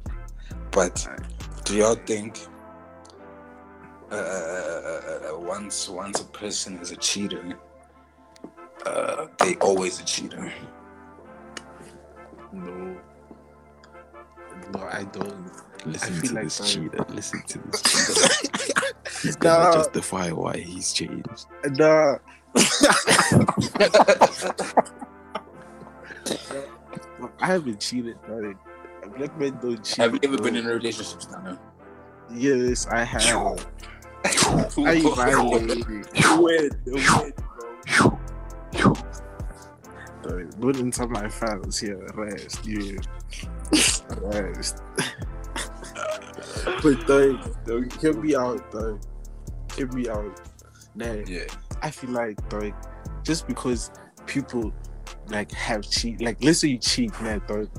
[0.71, 1.08] But
[1.65, 2.39] do y'all think
[4.12, 7.58] uh, uh, once once a person is a cheater,
[8.86, 10.52] uh, they always a cheater?
[12.54, 12.98] No.
[14.74, 15.52] No, I don't.
[15.86, 17.06] listen feel to like this I- cheater.
[17.10, 17.82] Listen to this
[18.58, 18.74] cheater.
[19.22, 19.74] He's gonna Nah.
[19.74, 21.46] justify why he's changed.
[21.78, 22.17] Nah.
[27.39, 28.56] I haven't cheated, dog.
[29.17, 29.98] Black men don't cheat.
[29.98, 30.46] Have you ever bro.
[30.46, 31.58] been in a relationship, Stana?
[32.34, 33.65] Yes, I have.
[34.26, 35.86] Yo, I violated.
[36.40, 36.70] When?
[36.86, 37.34] When,
[38.76, 38.98] bro?
[40.24, 42.06] Dog, Not into my files here.
[42.16, 43.00] Rest, yeah.
[44.22, 44.82] Rest.
[46.84, 49.02] but dog, dog, hear me out, dog.
[49.76, 50.42] Hear me out.
[50.96, 51.46] Nah, Yeah.
[51.82, 52.74] I feel like, dog,
[53.24, 53.92] just because
[54.26, 54.74] people
[55.30, 57.70] like have cheat, like let's say you cheat, man, dog.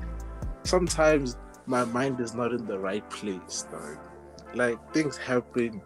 [0.63, 3.97] Sometimes my mind is not in the right place, dog.
[4.55, 5.81] Like things happen,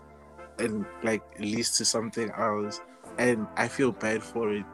[0.60, 2.82] and like leads to something else,
[3.18, 4.66] and I feel bad for it.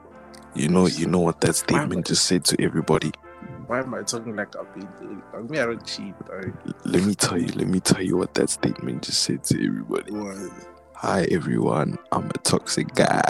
[0.56, 3.12] You know, you know what that I- statement just said to everybody.
[3.68, 5.22] Why am I talking like I've been doing?
[5.32, 6.16] Like, me, I don't cheat.
[6.86, 7.48] Let me tell you.
[7.48, 10.12] Let me tell you what that statement just said to everybody.
[10.12, 10.38] What?
[10.96, 13.22] Hi everyone, I'm a toxic guy.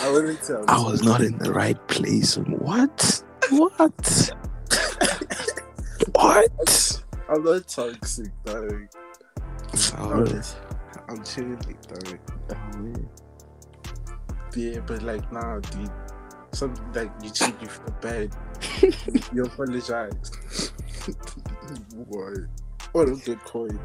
[0.00, 0.10] I.
[0.68, 2.36] I was not in the right place.
[2.36, 3.22] What?
[3.50, 4.30] What?
[6.12, 7.03] what?
[7.28, 8.86] I'm not toxic, though.
[9.98, 10.56] Alright.
[11.08, 11.58] I'm chilling,
[11.88, 12.18] though.
[14.56, 15.90] Yeah, but like now, dude,
[16.52, 18.30] something like you cheat, you feel bad,
[19.32, 20.70] you apologize.
[21.94, 22.38] what?
[22.92, 23.78] Or don't get coin.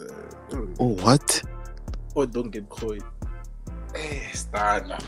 [0.00, 1.42] Uh, Oh what?
[2.14, 3.00] or don't get coin.
[3.94, 4.98] Hey, starter.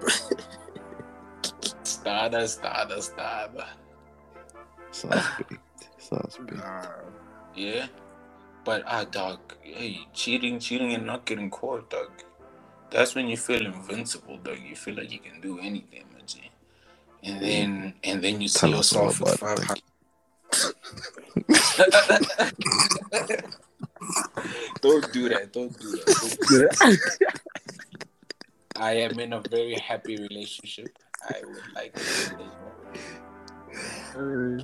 [1.82, 3.66] starter, starter, starter.
[4.90, 5.52] Suspect.
[6.04, 6.52] Suspect.
[6.52, 6.84] Nah.
[7.54, 7.86] Yeah.
[8.64, 12.10] But ah dog, hey, cheating, cheating and not getting caught, dog.
[12.90, 14.58] That's when you feel invincible, dog.
[14.66, 16.22] You feel like you can do anything, man.
[16.26, 16.50] G.
[17.22, 19.82] And then and then you see Tell us all yourself with about five it.
[24.80, 25.52] don't do that.
[25.52, 26.06] Don't do that.
[26.06, 26.98] Don't do that.
[28.76, 30.96] I am in a very happy relationship.
[31.28, 32.52] I would like to say that.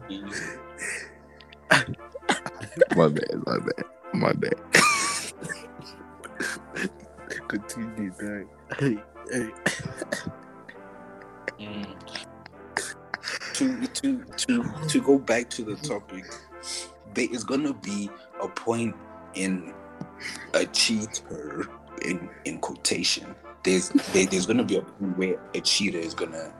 [0.06, 0.58] Please.
[2.96, 4.54] My bad, my bad, my bad.
[7.48, 8.46] Continue, dog.
[8.78, 8.98] Hey,
[9.30, 9.50] hey.
[11.60, 11.96] Mm.
[13.54, 16.24] To to to to go back to the topic,
[17.14, 18.10] there is gonna be
[18.42, 18.94] a point
[19.34, 19.72] in
[20.54, 21.66] a cheater
[22.02, 23.34] in in quotation.
[23.62, 26.52] There's there, there's gonna be a point where a cheater is gonna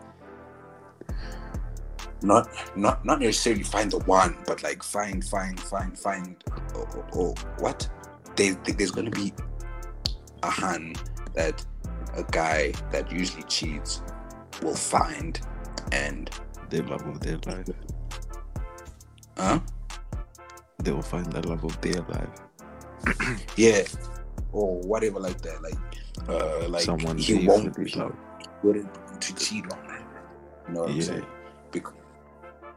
[2.23, 6.43] not not not necessarily find the one, but like find find find find
[6.75, 7.89] or, or, or what?
[8.37, 9.33] There, there's gonna be
[10.43, 11.01] a hand
[11.35, 11.65] that
[12.15, 14.03] a guy that usually cheats
[14.63, 15.41] will find
[15.93, 16.31] and
[16.71, 17.67] The love of their life.
[19.37, 19.61] huh?
[20.83, 23.41] They will find the love of their life.
[23.57, 23.83] Yeah.
[24.53, 25.63] Or whatever like that.
[25.63, 25.75] Like
[26.29, 28.03] uh like Someone he won't he
[28.63, 30.05] wouldn't to cheat on her.
[30.69, 31.27] You know what I'm saying?
[31.71, 31.95] Because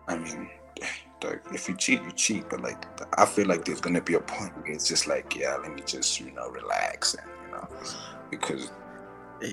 [0.07, 0.49] I mean
[1.23, 2.85] like, if you cheat, you cheat, but like
[3.17, 5.81] I feel like there's gonna be a point where it's just like, yeah, let me
[5.85, 7.67] just, you know, relax and you know
[8.29, 8.71] because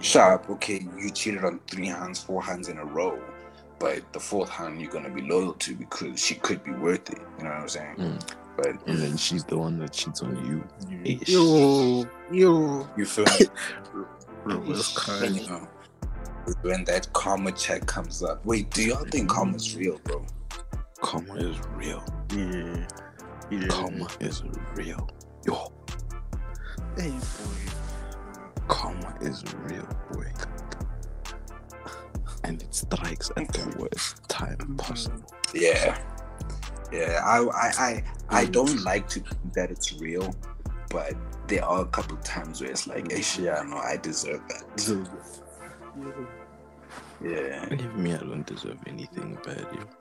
[0.03, 3.21] sharp, okay, you cheated on three hands, four hands in a row,
[3.79, 7.21] but the fourth hand you're gonna be loyal to because she could be worth it.
[7.39, 7.97] You know what I'm saying?
[7.97, 8.35] Mm.
[8.57, 10.65] But And then she's the one that cheats on you.
[11.05, 11.29] Ish.
[11.29, 12.89] Yo, yo.
[12.97, 13.47] you feel me?
[14.45, 15.31] Reverse card.
[15.31, 15.69] you know,
[16.63, 18.45] when that karma check comes up.
[18.45, 20.25] Wait, do y'all think karma's real, bro?
[21.01, 22.05] Karma is real.
[22.35, 22.87] Yeah.
[23.51, 23.67] Yeah.
[23.69, 24.43] Karma is
[24.75, 25.09] real.
[25.47, 25.73] Yo,
[26.97, 28.67] Hey, boy.
[28.69, 30.31] karma is real, boy.
[32.45, 34.77] And it strikes at the worst time mm-hmm.
[34.77, 35.25] possible.
[35.55, 35.99] Yeah.
[36.93, 38.53] Yeah, I I I, I mm.
[38.53, 40.35] don't like to think that it's real,
[40.91, 41.15] but
[41.47, 45.09] there are a couple times where it's like, hey, I know I deserve that.
[47.23, 47.67] Yeah.
[47.69, 50.00] Believe me, I don't deserve anything bad, yo.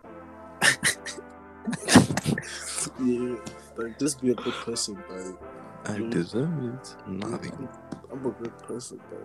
[3.00, 3.36] Yeah.
[3.78, 5.38] Like, just be a good person, bro.
[5.86, 6.12] I Mm.
[6.12, 6.95] deserve it.
[7.08, 7.69] Nothing.
[8.12, 9.19] I'm a good person, bro.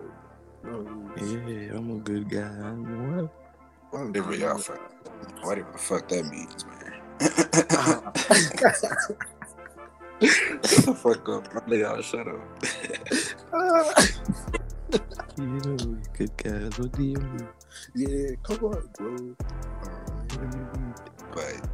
[0.63, 2.41] No, Yeah, I'm a good guy.
[2.47, 3.99] I know what.
[3.99, 4.81] I'm Whatever y'all fuck,
[5.43, 6.93] whatever the fuck that means, man.
[10.21, 12.03] Shut the fuck up, my nigga.
[12.03, 12.41] Shut up.
[15.37, 15.75] You know,
[16.17, 16.79] good guys.
[16.79, 17.47] What do you mean?
[17.93, 19.11] yeah, come on, bro.
[19.11, 19.35] What do you mean?
[21.35, 21.69] But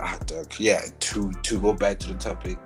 [0.00, 0.82] ah, dog, yeah.
[1.00, 2.58] To to go back to the topic,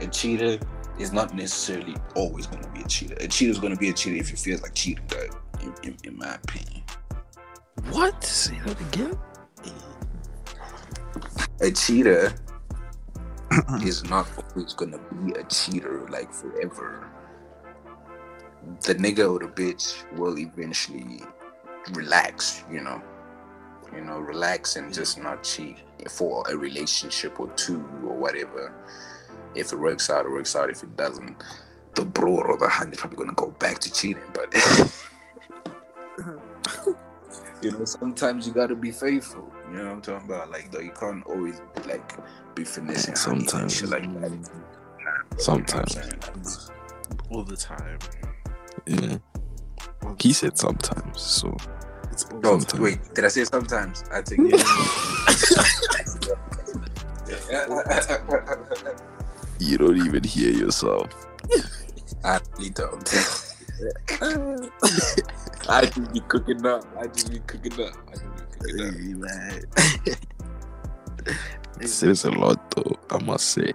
[0.00, 0.58] a cheater
[0.98, 3.16] is not necessarily always going to be a cheater.
[3.20, 5.36] A cheater is going to be a cheater if he feels like cheating, dog.
[5.62, 6.82] In, in, in my opinion,
[7.90, 8.22] What?
[8.24, 9.18] Say that again?
[11.62, 12.32] a cheater
[13.82, 17.08] is not always going to be a cheater like forever.
[18.82, 21.22] The nigga or the bitch will eventually
[21.92, 23.02] relax, you know.
[23.94, 28.72] You know, relax and just not cheat for a relationship or two or whatever.
[29.54, 30.70] If it works out, it works out.
[30.70, 31.42] If it doesn't,
[31.94, 34.22] the bro or the hand is probably gonna go back to cheating.
[34.32, 34.54] But
[37.62, 39.50] you know, sometimes you gotta be faithful.
[39.70, 40.50] You know what I'm talking about?
[40.50, 42.12] Like, though you can't always like
[42.54, 43.14] be finessing.
[43.16, 43.76] Sometimes.
[43.76, 44.50] shit like that.
[45.38, 45.94] Sometimes.
[45.94, 46.70] You know what I'm saying?
[47.30, 47.98] All the time.
[48.86, 49.18] Yeah.
[50.18, 51.56] He said sometimes, so
[52.24, 54.04] All Oh, wait, did I say sometimes?
[54.12, 54.40] I think
[59.58, 61.08] you don't even hear yourself.
[62.24, 63.08] I really don't.
[65.68, 66.84] I just be cooking up.
[66.98, 67.92] I just be cooking up.
[68.08, 69.18] I just be cooking up.
[69.18, 69.62] Man.
[71.86, 72.96] says a lot, though.
[73.10, 73.72] I must say.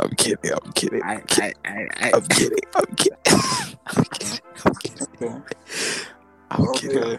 [0.00, 0.52] I'm kidding.
[0.52, 1.02] I'm kidding.
[1.02, 1.54] I, I'm kidding.
[1.64, 2.58] I, I, I, I'm kidding.
[2.74, 3.18] I'm kidding.
[3.86, 4.40] I'm kidding.
[4.64, 5.06] I'm kidding.
[5.22, 5.42] I'm kidding.
[6.52, 7.18] I'm kidding.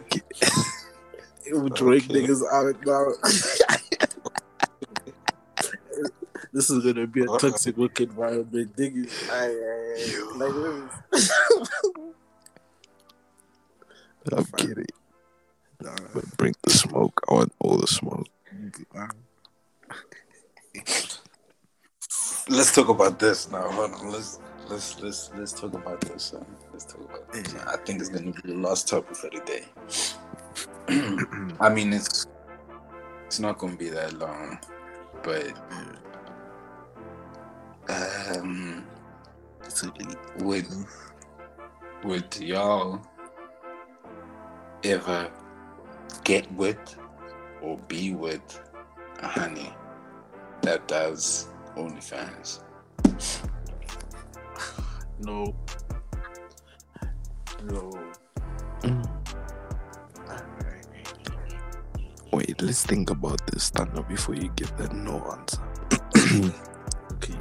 [1.52, 2.14] We're drawing Okay.
[2.14, 3.06] niggas out now.
[6.54, 7.38] this is gonna be a Uh-uh.
[7.40, 8.76] toxic work environment.
[8.78, 10.56] Niggas, I, I, like.
[14.32, 14.86] I'm kidding.
[15.82, 17.20] Nah, But bring the smoke.
[17.30, 18.28] I want all the smoke.
[22.50, 23.70] Let's talk about this now.
[23.70, 24.12] Hold on.
[24.12, 26.34] Let's let's let's let's talk about this.
[26.34, 29.66] Uh, I think it's gonna be the last topic for the day.
[31.60, 32.26] I mean, it's
[33.28, 34.58] it's not gonna be that long,
[35.24, 35.54] but
[37.90, 38.86] um,
[40.40, 40.68] would
[42.04, 43.02] would y'all
[44.84, 45.32] ever
[46.24, 46.98] get with
[47.62, 48.60] or be with
[49.20, 49.72] a honey
[50.62, 52.64] that does OnlyFans?
[55.20, 55.56] no,
[57.66, 57.92] no.
[58.82, 59.10] Mm.
[62.32, 65.62] Wait, let's think about this, Thunder, before you give that no answer.
[67.14, 67.36] Okay.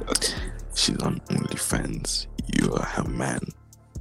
[0.75, 2.27] She's on OnlyFans.
[2.55, 3.39] You are her man.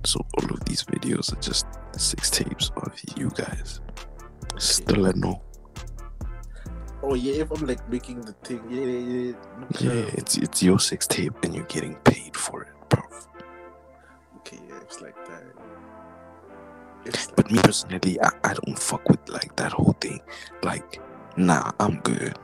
[0.05, 3.81] So all of these videos are just six tapes of you guys.
[4.59, 5.41] Still a no.
[7.03, 9.35] Oh yeah, if I'm like making the thing, yeah, yeah,
[9.81, 9.95] yeah.
[9.95, 13.03] Yeah, it's it's your six tape and you're getting paid for it, bro.
[14.39, 15.43] Okay, yeah, it's like that.
[17.05, 20.21] It's But me personally, I, I don't fuck with like that whole thing.
[20.63, 21.01] Like,
[21.37, 22.39] nah, I'm good.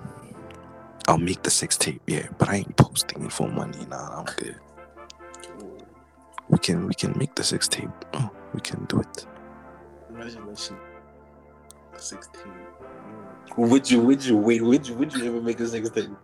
[1.06, 3.86] I'll make the six tape, yeah, but I ain't posting it for money.
[3.88, 4.56] Nah, I'm good.
[6.48, 7.90] We can we can make the six tape.
[8.14, 9.26] Oh, we can do it.
[10.10, 10.76] imagine that shit.
[11.96, 12.52] Sixteen.
[13.56, 14.00] Would you?
[14.00, 14.36] Would you?
[14.36, 14.62] Wait.
[14.62, 14.94] Would you?
[14.94, 16.16] Would you ever make this next thing?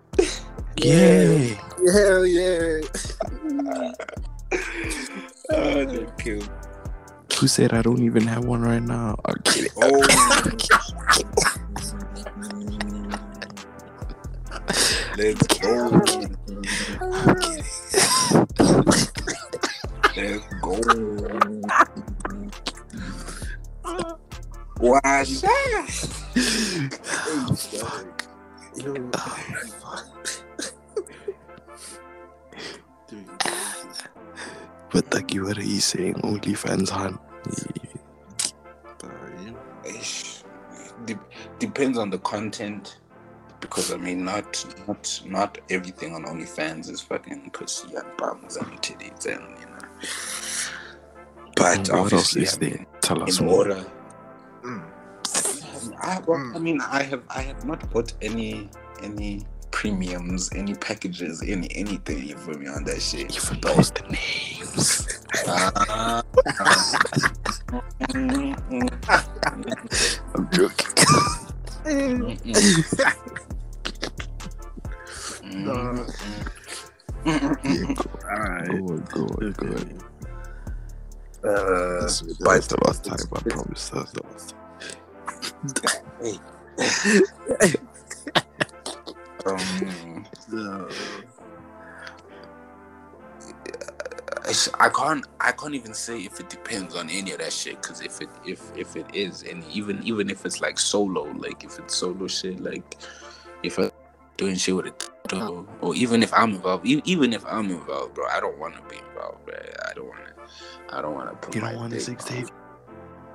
[0.76, 1.54] Yeah.
[1.92, 2.80] Hell yeah.
[5.50, 6.42] Oh, they kill.
[7.40, 9.16] Who said I don't even have one right now?
[9.24, 9.70] I'm kidding.
[9.82, 10.00] Oh.
[15.16, 16.00] Let's go.
[20.16, 20.80] Let's go.
[24.80, 25.42] Wash.
[28.76, 29.10] Yo.
[33.08, 33.28] Dude,
[34.92, 35.10] But
[35.58, 36.14] are you saying?
[36.14, 37.18] OnlyFans, Han?
[39.86, 40.42] Ish.
[41.06, 41.18] De-
[41.58, 42.98] depends on the content
[43.60, 48.66] because I mean not not not everything on OnlyFans is fucking pussy and bums and
[48.80, 49.88] titties and you know.
[51.56, 52.70] But And what else is I there?
[52.70, 53.56] mean, Tell us in more.
[53.58, 53.84] order.
[54.64, 54.84] Mm.
[56.00, 58.70] I, well, I mean, I have I have not bought any
[59.02, 62.26] any premiums, any packages, any anything.
[62.26, 63.34] You feel me on that shit?
[63.36, 65.08] Even knows the names.
[65.46, 66.22] Ah.
[70.34, 70.94] I'm joking.
[77.24, 78.68] yeah, go, Alright.
[78.68, 79.66] go, on, go, on, go.
[81.48, 83.88] Uh, That's, that's the last time, I promise.
[83.90, 84.62] That's the last time.
[89.46, 90.88] um, Uh,
[94.78, 98.00] I can't I can't even say if it depends on any of that shit because
[98.02, 101.78] if it if if it is and even even if it's like solo like if
[101.78, 102.96] it's solo shit like
[103.62, 103.90] if I'm
[104.36, 108.14] doing shit with it or, or even if I'm involved e- even if I'm involved
[108.14, 109.54] bro I don't want to be involved bro
[109.88, 112.26] I don't want to I don't want to put You don't want a dick six
[112.30, 112.48] on- tape?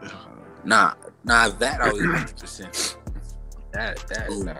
[0.63, 0.93] nah
[1.23, 2.97] nah that I was 100 percent
[3.73, 4.53] that that nah,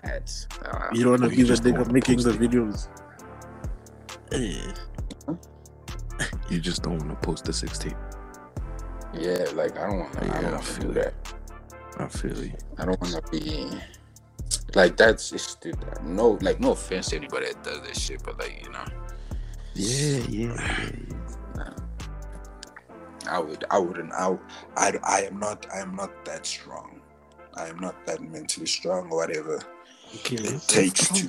[0.00, 2.32] that uh, you don't want Oh, to you be the just don't nigga making the
[2.32, 2.88] videos.
[4.32, 4.72] Eh.
[6.50, 7.96] You just don't want to post the six tape.
[9.14, 11.14] yeah like I don't want to Yeah, I don't feel do that
[11.98, 12.52] I feel you.
[12.78, 13.70] I don't want to be
[14.74, 18.38] like that's just dude, no like no offense to anybody that does this shit, but
[18.38, 18.84] like you know,
[19.74, 20.90] Yeah, yeah,
[21.56, 21.70] yeah.
[23.28, 24.36] I would I wouldn't I
[24.76, 27.00] I, I am not I am not that strong.
[27.54, 29.60] I am not that mentally strong or whatever
[30.16, 31.28] Okay, it takes to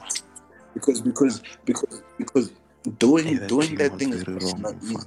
[0.73, 2.51] because because because because
[2.85, 4.97] doing Hey, that doing that thing is wrong, not easy.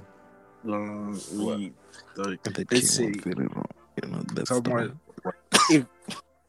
[0.67, 1.73] Um, we,
[2.15, 3.65] like, That let's say wrong.
[4.01, 4.99] You know, that's the someone.
[5.69, 5.85] if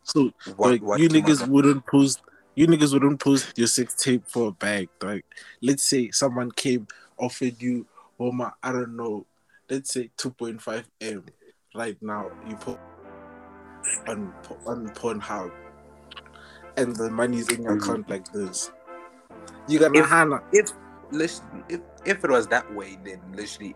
[0.04, 2.20] so, What, like what you came niggas wouldn't post.
[2.56, 4.88] You niggas wouldn't post your sex tape for a bag.
[5.00, 5.24] Like,
[5.62, 7.86] let's say someone came offered you,
[8.18, 9.26] oh my, I don't know,
[9.70, 11.24] let's say two point five m.
[11.74, 12.78] Right now, you put
[14.08, 14.32] on
[14.66, 15.52] on Pornhub.
[16.76, 17.82] and the money's in your Mhm.
[17.82, 18.70] account like this.
[19.68, 20.40] You got If- Hana.
[20.52, 20.72] if
[21.10, 23.74] listen, if if it was that way, then literally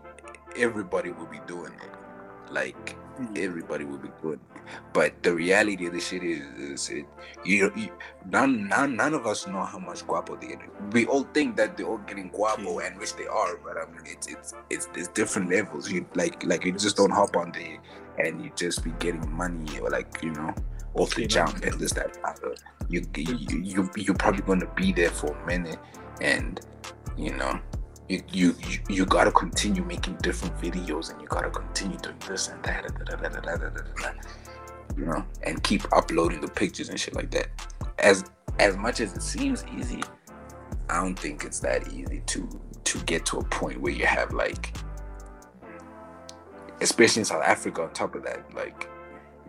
[0.55, 2.51] everybody would be doing it.
[2.51, 3.33] Like hmm.
[3.35, 4.61] everybody would be doing it.
[4.93, 7.05] But the reality of the shit is, is it
[7.43, 7.89] you, you
[8.29, 10.59] none, none none of us know how much guapo they get.
[10.93, 13.57] We all think that they're all getting guapo, and which they are.
[13.63, 15.91] But I mean, it's it's it's there's different levels.
[15.91, 17.77] You like like you just don't hop on there
[18.17, 20.53] and you just be getting money or like you know
[20.93, 22.55] off the jump and this that other.
[22.89, 25.79] You you you you're probably gonna be there for a minute,
[26.21, 26.59] and
[27.17, 27.59] you know?
[28.07, 28.55] You you
[28.87, 32.85] you gotta continue making different videos and you gotta continue doing this and that
[34.95, 35.25] you know?
[35.43, 37.47] And keep uploading the pictures and shit like that.
[37.99, 38.25] As
[38.59, 40.01] as much as it seems easy
[40.89, 42.47] i don't think it's that easy to
[42.83, 44.77] to get to a point where you have like
[46.79, 48.87] especially in south africa on top of that like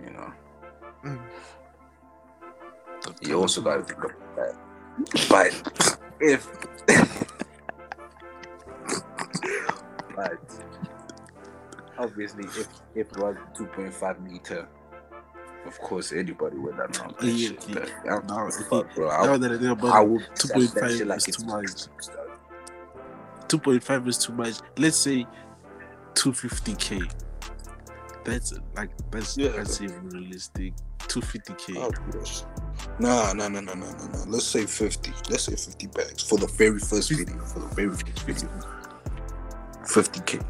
[0.02, 0.32] you know?
[1.04, 1.20] Mm.
[3.22, 4.56] you also gotta think about that.
[5.28, 6.48] But if
[10.30, 10.40] but
[11.98, 14.68] obviously, if if it was two point five meter,
[15.66, 17.68] of course anybody would have known that Yeah, shit.
[17.68, 17.74] yeah.
[17.74, 19.10] But I don't No, give a if fuck, bro.
[19.10, 21.68] I, Now that I think about I would 2.5 that like is too much.
[21.68, 22.26] stuff.
[23.48, 24.54] 2.5 is too much.
[24.76, 25.26] Let's say
[26.14, 27.10] 250k.
[28.24, 29.50] That's like that's Yeah.
[29.50, 30.74] that's even realistic.
[31.00, 31.76] 250k.
[31.76, 32.42] Oh, gosh.
[32.98, 34.24] Nah, nah, nah, nah, nah, nah, nah.
[34.26, 35.12] Let's say 50.
[35.30, 37.38] Let's say 50 bags for the very first video.
[37.44, 38.50] For the very first video.
[39.96, 40.44] 50k.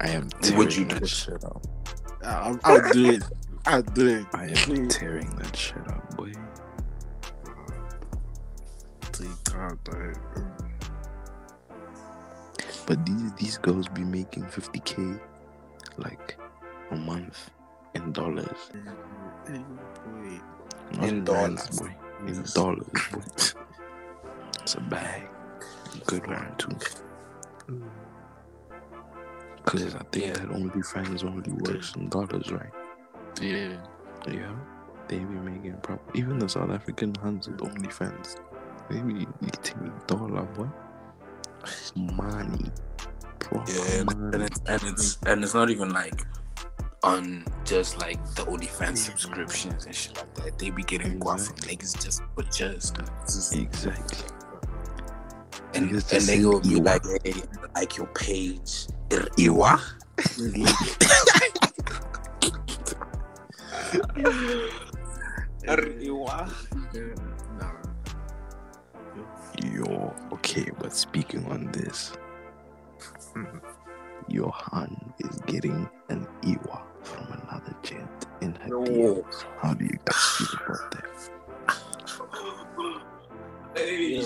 [0.00, 1.08] I am Would tearing you that do it?
[1.08, 1.62] shit up.
[2.24, 3.22] I'll, I'll do it.
[3.66, 4.26] I'll do it.
[4.34, 4.88] I am Please.
[4.88, 6.32] tearing that shit up, boy.
[9.12, 9.78] Take God.
[12.86, 15.20] But these these girls be making 50k
[15.98, 16.38] like
[16.90, 17.50] a month
[17.94, 18.70] in dollars.
[20.92, 21.70] Not In rands, dollars.
[21.70, 21.96] boy.
[22.26, 23.22] In dollars, boy.
[24.62, 25.28] It's a bag.
[26.06, 26.76] Good one too.
[27.70, 27.90] Mm.
[29.68, 29.82] Mm.
[29.82, 30.32] Cause I think Yeah.
[30.32, 32.70] that OnlyFans only works in dollars, right?
[33.40, 33.76] Yeah.
[34.26, 34.52] Yeah.
[35.08, 36.02] They be making proper.
[36.16, 38.36] Even the South African hands with OnlyFans,
[38.90, 40.68] they be eating dollar, boy.
[41.96, 42.70] Money.
[43.52, 44.34] Yeah, and, money.
[44.36, 46.20] and it's and it's and it's not even like
[47.02, 50.58] on just like the OnlyFans subscriptions and shit like that.
[50.58, 52.96] They be getting guap from niggas just for just,
[53.26, 54.37] just Exactly.
[55.78, 57.34] And, Niggas and just they will say be like, hey,
[57.74, 58.86] like your page,
[59.38, 59.80] Iwa.
[65.66, 66.50] Iwa.
[67.58, 67.72] Nah.
[69.62, 72.12] Yo, okay, but speaking on this,
[74.28, 78.82] your hand is getting an Iwa from another gent in her No.
[78.82, 79.44] DMs.
[79.60, 81.04] How do you guys feel about that?
[83.74, 84.22] Hey.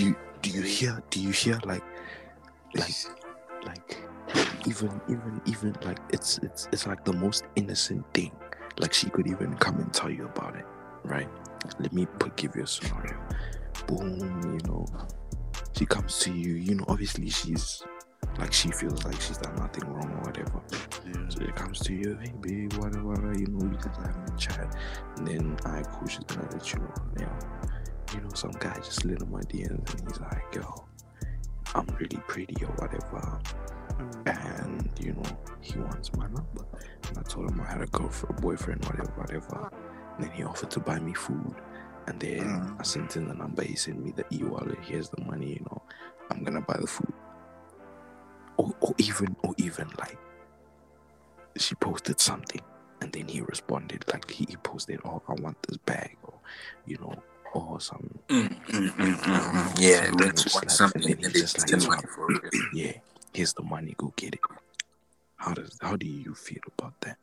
[0.00, 1.82] Do you do you hear do you hear like
[2.74, 2.94] like
[3.66, 3.98] like
[4.66, 8.32] even even even like it's it's it's like the most innocent thing.
[8.78, 10.64] Like she could even come and tell you about it,
[11.04, 11.28] right?
[11.78, 13.14] Let me put give you a scenario.
[13.86, 14.86] Boom, you know,
[15.76, 16.54] she comes to you.
[16.54, 17.82] You know, obviously she's
[18.38, 20.62] like she feels like she's done nothing wrong or whatever.
[21.28, 24.74] So it comes to you, hey babe, whatever, you know, we just having a chat.
[25.18, 26.94] And then I cool, she's gonna let you know.
[27.16, 27.38] Now,
[28.14, 30.84] you know, some guy just slid on my DMs and he's like, yo,
[31.74, 33.40] I'm really pretty or whatever.
[34.26, 35.22] And, you know,
[35.60, 36.64] he wants my number.
[37.08, 39.70] And I told him I had a girlfriend, boyfriend, whatever, whatever.
[40.16, 41.54] And then he offered to buy me food.
[42.06, 42.80] And then Mm.
[42.80, 45.82] I sent him the number, he sent me the e-wallet, here's the money, you know,
[46.30, 47.12] I'm gonna buy the food.
[48.56, 50.18] Or, or even, or even like,
[51.56, 52.60] she posted something
[53.00, 56.34] and then he responded like he posted oh i want this bag or
[56.86, 57.14] you know
[57.52, 59.80] or some Mm, mm, mm, mm, mm.
[59.80, 62.32] Yeah, some that's little something that he's just like, money for.
[62.32, 62.54] it.
[62.72, 62.92] yeah
[63.32, 64.40] here's the money go get it
[65.36, 67.16] how does how do you feel about that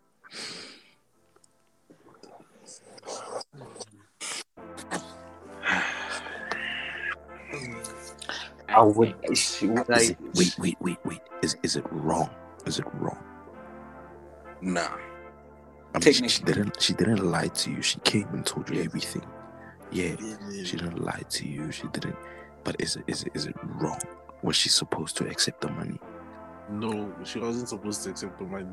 [8.69, 9.15] I would.
[9.35, 10.09] She would is like.
[10.11, 12.29] it, wait wait wait wait is, is it wrong
[12.65, 13.17] is it wrong
[14.61, 14.87] Nah.
[15.95, 18.81] I mean, she, she didn't she didn't lie to you she came and told you
[18.83, 19.23] everything
[19.91, 20.63] yeah Yeah.
[20.63, 22.15] she didn't lie to you she didn't
[22.63, 23.99] but is it is it is it wrong
[24.43, 25.99] was she supposed to accept the money
[26.69, 28.67] No, she wasn't supposed to accept the money.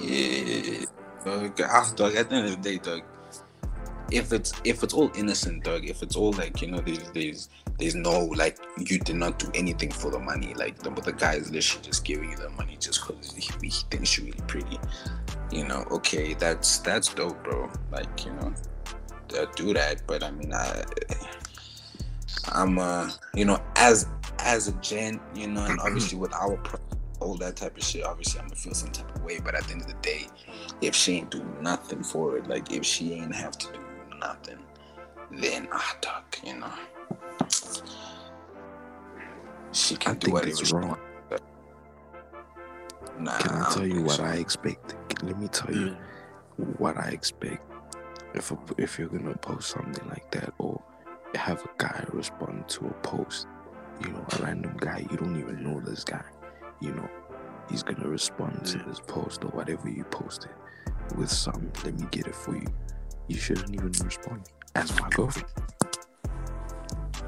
[0.00, 0.84] Yeah.
[1.24, 3.02] Dog, ah, dog, at the end of the day, dog,
[4.10, 7.48] if it's if it's all innocent, dog, if it's all like you know, there's there's
[7.78, 10.54] there's no like you did not do anything for the money.
[10.54, 13.70] Like the the guy is literally just giving you the money just because he, he
[13.90, 14.78] thinks you're really pretty.
[15.50, 17.70] You know, okay, that's that's dope, bro.
[17.90, 18.54] Like you know,
[19.56, 20.02] do that.
[20.06, 20.84] But I mean, I
[22.52, 24.06] I'm uh you know as
[24.40, 26.80] as a gent, you know, and obviously with our pro-
[27.20, 29.40] all that type of shit, obviously I'm gonna feel some type of way.
[29.42, 30.26] But at the end of the day,
[30.80, 33.83] if she ain't do nothing for it, like if she ain't have to do
[34.24, 34.58] nothing,
[35.30, 36.72] then ah, dog, you know,
[39.72, 40.98] she can I do think whatever it's wrong.
[43.18, 44.24] Nah, Can I tell you what so.
[44.24, 44.94] I expect?
[45.22, 45.96] Let me tell you
[46.78, 47.62] what I expect.
[48.34, 50.82] If a, if you're gonna post something like that, or
[51.34, 53.46] have a guy respond to a post,
[54.02, 56.24] you know, a random guy you don't even know this guy,
[56.80, 57.08] you know,
[57.70, 60.50] he's gonna respond to this post or whatever you posted
[61.16, 61.70] with some.
[61.84, 62.66] Let me get it for you.
[63.28, 64.42] You shouldn't even respond
[64.74, 65.48] as my girlfriend.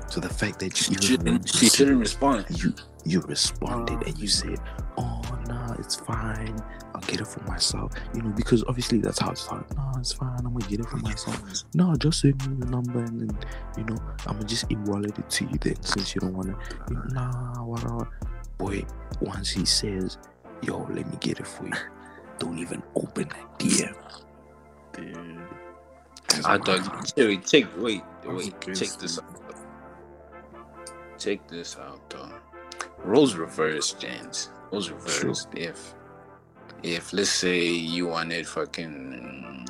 [0.09, 2.47] So the fact that She even shouldn't, she shouldn't respond.
[2.51, 2.73] you
[3.05, 4.59] you responded Uh, and you said,
[4.97, 6.57] "Oh no, it's fine.
[6.95, 9.77] I'll get it for myself." You know, because obviously that's how it started.
[9.77, 10.39] No, it's fine.
[10.39, 11.41] I'm gonna get it for myself.
[11.75, 13.39] No, just send me your number and then
[13.77, 16.57] you know I'm gonna just e-wallet it to you then since you don't wanna.
[16.89, 18.09] You know, nah, whatever.
[18.59, 18.85] Boy,
[19.21, 20.19] once he says,
[20.63, 21.73] "Yo, let me get it for you,"
[22.39, 23.95] don't even open that DM.
[24.93, 25.39] Dude.
[26.45, 27.65] I thought Wait, check.
[27.79, 28.55] Wait, wait.
[28.75, 29.25] Check this out.
[31.19, 32.31] Check this out, though.
[33.05, 34.51] Roles reverse, gents.
[34.71, 35.49] Roles reversed.
[35.55, 35.95] If,
[36.83, 39.67] if let's say you wanted fucking,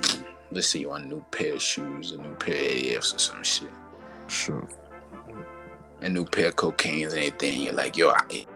[0.51, 3.19] let's say you want a new pair of shoes, a new pair of AFs or
[3.19, 3.71] some shit,
[4.29, 4.67] Sure.
[6.01, 8.47] a new pair of cocaine and anything, you're like, yo, I,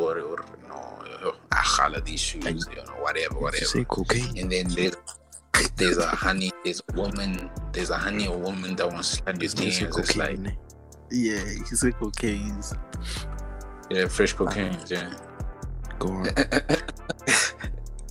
[0.00, 3.64] or, or no, I holla these shoes, you know, whatever, whatever.
[3.64, 4.38] say cocaine?
[4.38, 4.94] and then there's
[5.76, 9.42] there's a honey, there's a woman, there's a honey or woman that wants to slide
[9.42, 9.98] your Did you say DMs.
[9.98, 10.56] It's like cocaine?
[11.10, 12.62] Yeah, he said cocaine.
[13.90, 14.76] yeah, fresh cocaine.
[14.86, 15.12] Yeah.
[15.98, 16.28] Go on.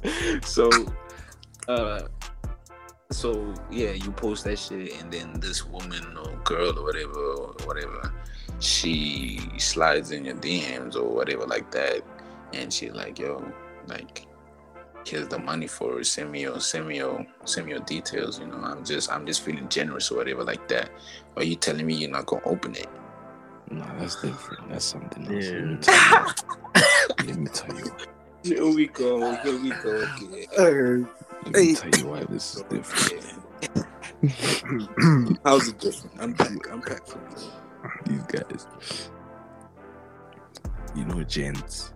[0.44, 0.70] so,
[1.68, 2.04] uh,
[3.12, 7.56] so yeah, you post that shit, and then this woman or girl or whatever, or
[7.66, 8.14] whatever,
[8.60, 12.02] she slides in your DMs or whatever like that,
[12.54, 13.44] and she's like, "Yo,
[13.88, 14.28] like,
[15.06, 16.06] here's the money for it.
[16.06, 18.40] Send me your, send me your, send me your details.
[18.40, 20.90] You know, I'm just, I'm just feeling generous or whatever like that.
[21.36, 22.88] Are you telling me you're not gonna open it?
[23.70, 24.70] No, that's different.
[24.70, 25.88] That's something else.
[25.88, 26.32] Yeah.
[27.26, 27.86] Let me tell you.
[28.46, 28.56] Let me tell you.
[28.56, 29.36] Here we go.
[29.38, 30.08] Here we go.
[30.58, 31.10] Okay.
[31.46, 33.40] Let me tell you why this is different.
[35.46, 36.16] How's it different?
[36.20, 37.36] Unpack, unpack for me.
[38.06, 39.10] These guys.
[40.96, 41.94] You know, gents,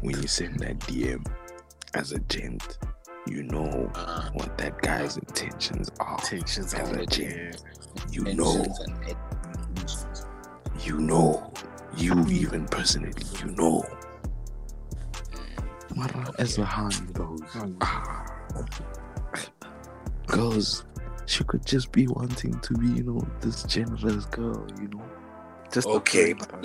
[0.00, 1.24] when you send that DM
[1.94, 2.78] as a gent,
[3.26, 6.18] you know Uh, what that guy's intentions are.
[6.18, 7.62] Tensions As a gent,
[8.10, 9.16] you and know, shit and- and-
[10.84, 11.52] you know,
[11.96, 13.12] you even personally,
[13.44, 13.84] you know.
[15.94, 17.40] Mara, as a hand goes,
[17.80, 18.24] ah,
[20.26, 20.84] girls,
[21.26, 25.02] she could just be wanting to be, you know, this generous girl, you know.
[25.72, 26.62] Just the Okay, point.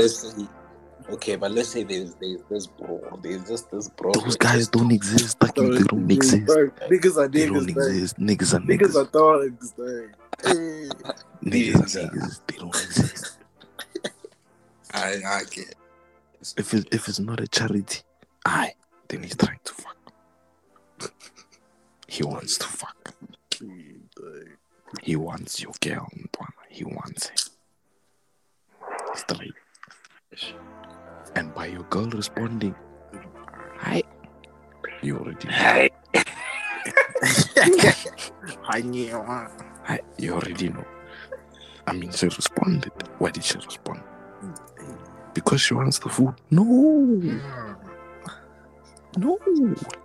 [1.03, 4.11] But let's say, okay, but let's say there's there's this bro, there's just this bro.
[4.13, 5.41] Those guys don't exist.
[5.41, 6.45] Like, they don't exist.
[6.45, 8.17] Bro, niggas are They don't niggas, exist.
[8.19, 8.95] Niggas are Niggas niggas.
[8.95, 9.73] are dogs.
[9.73, 12.41] Niggas Niggas are niggas.
[12.47, 13.37] They don't exist.
[14.93, 15.69] I I get.
[15.69, 15.75] it.
[16.57, 18.01] If it, if it's not a charity,
[18.45, 18.73] I
[19.07, 19.97] then he's trying to fuck.
[22.07, 23.13] He wants to fuck.
[25.01, 26.07] He wants your girl.
[26.69, 27.49] He wants it.
[29.17, 29.53] Straight.
[31.35, 32.75] And by your girl responding,
[33.77, 34.03] hi,
[35.01, 35.89] you already know.
[37.55, 37.93] Hey,
[38.67, 39.47] I knew uh,
[39.85, 40.85] Hi, you already know.
[41.87, 42.91] I mean, she responded.
[43.19, 44.01] Why did she respond?
[45.33, 46.35] Because she wants the food.
[46.51, 46.63] No,
[49.17, 49.39] no.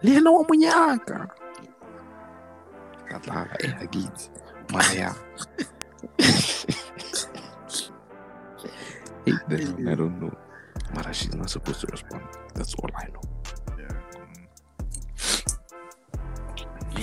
[0.03, 1.28] Lena wa munyaka.
[3.09, 4.31] Kataka eyakithi.
[4.72, 5.12] Maya.
[9.26, 10.33] Hey, then I don't know.
[10.95, 12.22] Mara, she's not supposed to respond.
[12.55, 13.20] That's all I know.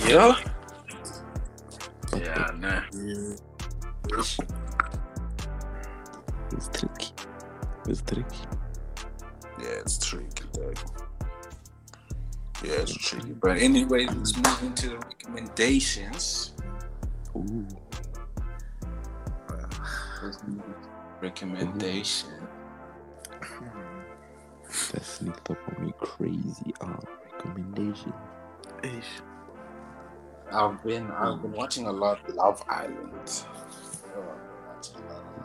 [0.06, 0.34] yeah,
[2.10, 2.82] But yeah, nah.
[2.92, 3.34] yeah.
[6.52, 7.12] it's tricky.
[7.86, 8.38] It's tricky.
[9.60, 10.78] Yeah, it's tricky, dog.
[12.62, 13.32] Yeah, it's tricky.
[13.40, 16.52] But anyway, let's move into the recommendations.
[17.36, 17.66] Ooh.
[19.48, 19.56] Uh,
[20.22, 20.88] let's move into
[21.20, 22.47] recommendation.
[24.92, 26.72] That sneaked up on me crazy.
[26.80, 26.96] Uh,
[27.32, 28.12] recommendation.
[28.82, 29.20] Ish.
[30.50, 33.28] I've been I've been watching a lot of Love Island.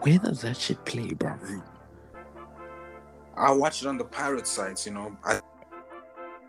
[0.01, 1.37] Where does that shit play, bro?
[3.35, 5.17] I watch it on the pirate sites, you know.
[5.25, 5.41] I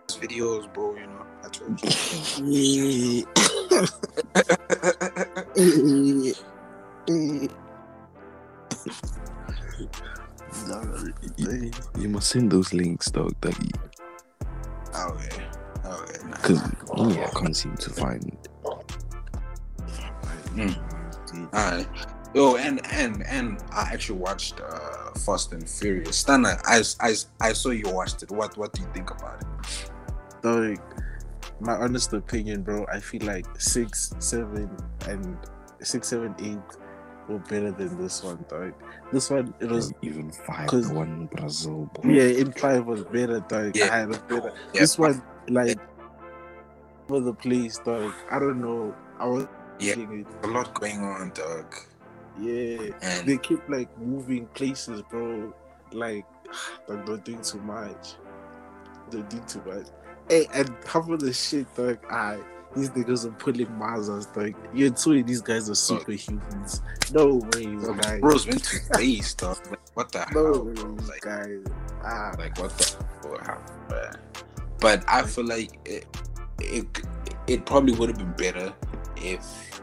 [0.08, 0.94] videos, bro.
[0.94, 1.90] You know, I told you.
[2.46, 3.26] you,
[12.24, 13.38] send those links, dog.
[13.40, 13.74] Dougie.
[14.94, 15.44] okay,
[15.84, 16.28] okay.
[16.28, 16.36] Nah.
[16.36, 16.62] Because
[16.96, 18.36] me, I can't seem to find.
[20.54, 20.78] Mm.
[21.54, 21.88] Alright.
[22.34, 26.24] Yo, and and and I actually watched uh Fast and Furious.
[26.24, 27.14] Stana, I, I,
[27.48, 28.30] I saw you watched it.
[28.30, 29.90] What what do you think about it?
[30.44, 30.80] Like,
[31.60, 34.68] my honest opinion, bro, I feel like six, seven,
[35.08, 35.38] and
[35.80, 36.58] six, seven, eight
[37.28, 38.74] were better than this one, dog.
[39.12, 42.10] This one, it was even five The one Brazil, bro.
[42.10, 43.76] yeah, in five was better, dog.
[43.76, 43.84] Yeah.
[43.92, 44.52] I had a better.
[44.72, 44.80] Yeah.
[44.80, 45.78] This one, like,
[47.08, 48.12] for the place, dog.
[48.30, 48.94] I don't know.
[49.18, 49.46] I was
[49.78, 49.94] Yeah.
[49.94, 50.44] thinking it.
[50.44, 51.74] A lot going on, dog.
[52.38, 55.52] Yeah, And they keep like moving places, bro.
[55.92, 56.26] Like,
[56.88, 58.16] like they're doing too much.
[59.10, 59.86] They're doing too much.
[60.28, 61.98] Hey, and half of the shit, dog.
[62.10, 62.38] I
[62.74, 66.80] these niggas are pulling Mazas, like You're telling these guys are superhumans.
[67.12, 68.20] No ways, guys.
[68.20, 69.58] Bros been to space, dog.
[69.70, 70.94] Like, what the no hell, ways, bro?
[71.06, 71.64] Like, guys.
[72.04, 74.18] Ah, like what the happened.
[74.80, 76.06] But I feel like it,
[76.58, 76.86] it
[77.46, 78.74] it probably would have been better
[79.16, 79.80] if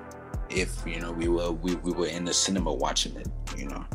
[0.49, 3.27] if you know we were we, we were in the cinema watching it.
[3.57, 3.85] You know,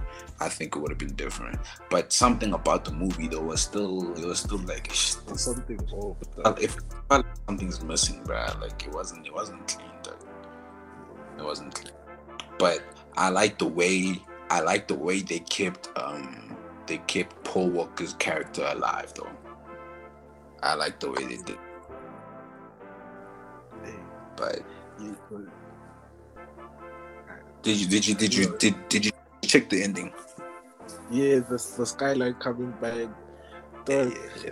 [0.40, 1.58] I think it would have been different.
[1.90, 6.16] But something about the movie though was still it was still like something off.
[6.42, 8.60] felt- it felt like something's missing, bruh.
[8.60, 9.90] Like it wasn't it wasn't clean.
[10.02, 10.16] Dog.
[11.38, 11.94] It wasn't clean.
[12.58, 12.80] But
[13.16, 14.20] I like the way
[14.50, 16.56] I like the way they kept um
[16.86, 19.28] they kept Paul Walker's character alive though.
[20.62, 21.58] I like the way they did.
[23.84, 23.94] Hey,
[24.36, 24.60] But
[25.00, 25.40] yeah, but-
[27.62, 29.12] did you did you did you did did you
[29.60, 30.12] check the ending?
[31.10, 33.08] yeah, the the skyline coming back.
[33.84, 34.12] Dog,
[34.44, 34.50] Yeah.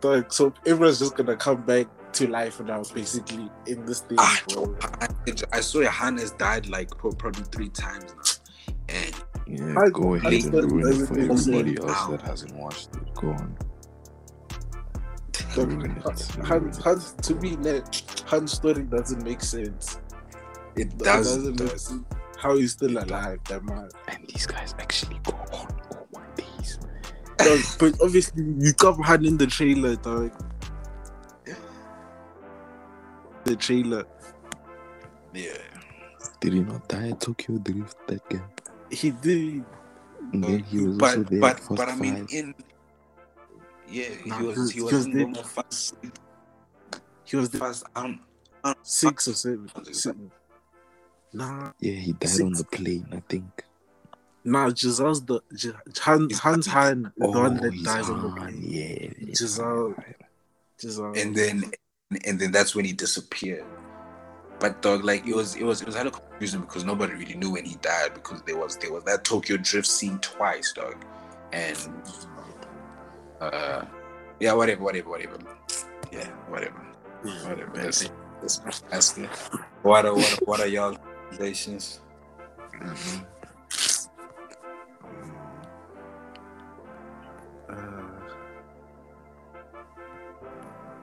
[0.00, 0.32] dog.
[0.32, 4.76] So everyone's just gonna come back to life now, basically in this thing, Ah, bro.
[5.00, 5.08] I,
[5.52, 9.14] I saw Johannes died like probably three times now, and
[9.46, 11.84] Yeah, I- go I ahead and ruin it for everybody said.
[11.88, 13.14] else that hasn't watched it.
[13.14, 13.56] Go on.
[15.54, 16.46] Dog, Ruin it.
[16.46, 17.86] Hans, Hans, to me, like,
[18.28, 19.98] Hans' story doesn't make sense.
[20.76, 21.34] it It does.
[21.36, 22.04] doesn't make sense.
[22.46, 23.88] How he's still alive, that man.
[24.06, 26.78] And these guys actually go on all my days.
[27.38, 30.30] Dog, but obviously, you come hand in the trailer, dog.
[33.42, 34.04] The trailer.
[35.34, 35.58] Yeah.
[36.40, 37.96] Did he not die at Tokyo Drift?
[38.06, 38.40] That guy.
[38.92, 39.64] He did.
[40.32, 42.28] And then he was also but there but at Fast but I mean Five.
[42.30, 42.54] in
[43.88, 45.44] yeah Nah, he was because- he was because in they- normal
[47.24, 48.20] He was the first um
[48.82, 49.68] six or seven.
[49.92, 50.30] seven.
[51.36, 52.42] Nah, Yeah, he died Six.
[52.42, 53.64] on the plane, I think.
[54.42, 58.62] nah, Giselle's the G- Hans, Hans Han, is the one that dies on the plane.
[58.62, 59.08] Yeah.
[59.20, 59.34] yeah.
[59.34, 59.94] Giselle.
[60.80, 61.12] Giselle.
[61.14, 61.70] and then
[62.24, 63.64] and then that's when he disappeared.
[64.60, 67.50] But dog, like it was it was it was hella confusing because nobody really knew
[67.52, 70.96] when he died because there was there was that Tokyo drift scene twice, dog.
[71.52, 71.76] And
[73.40, 73.84] uh
[74.40, 75.38] yeah, whatever, whatever, whatever.
[76.10, 76.80] Yeah, whatever.
[77.44, 77.72] Whatever.
[77.74, 78.08] That's
[78.40, 79.28] that's that's it.
[79.82, 80.96] What are what are, what are y'all
[81.32, 82.00] relations?
[87.68, 87.74] uh,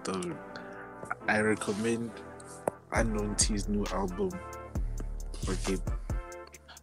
[0.04, 0.36] Dude,
[1.28, 2.12] I recommend
[2.92, 4.30] Unknown T's new album.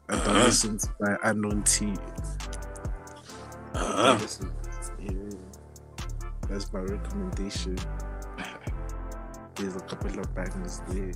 [0.08, 0.50] I don't Uh-huh.
[0.98, 1.94] by Unknown T.
[3.74, 4.18] Uh.
[4.98, 5.12] Yeah.
[6.48, 7.78] That's my recommendation.
[9.54, 11.12] There's a couple of bangers there.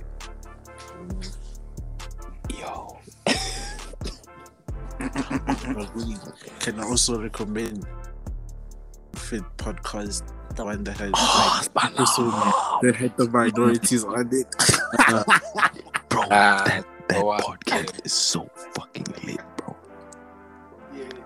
[0.97, 1.19] You
[5.95, 6.15] we
[6.59, 7.85] can also recommend
[9.15, 10.23] Fit Podcast,
[10.55, 11.11] the one that has
[11.75, 12.31] like episode
[12.81, 14.47] that had the minorities on it.
[16.09, 19.75] Bro, Ah, that, that oh, I- podcast is so fucking lit, bro.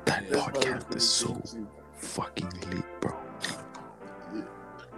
[0.05, 1.67] That That's my podcast is so recommendation.
[1.97, 3.15] fucking lit, bro.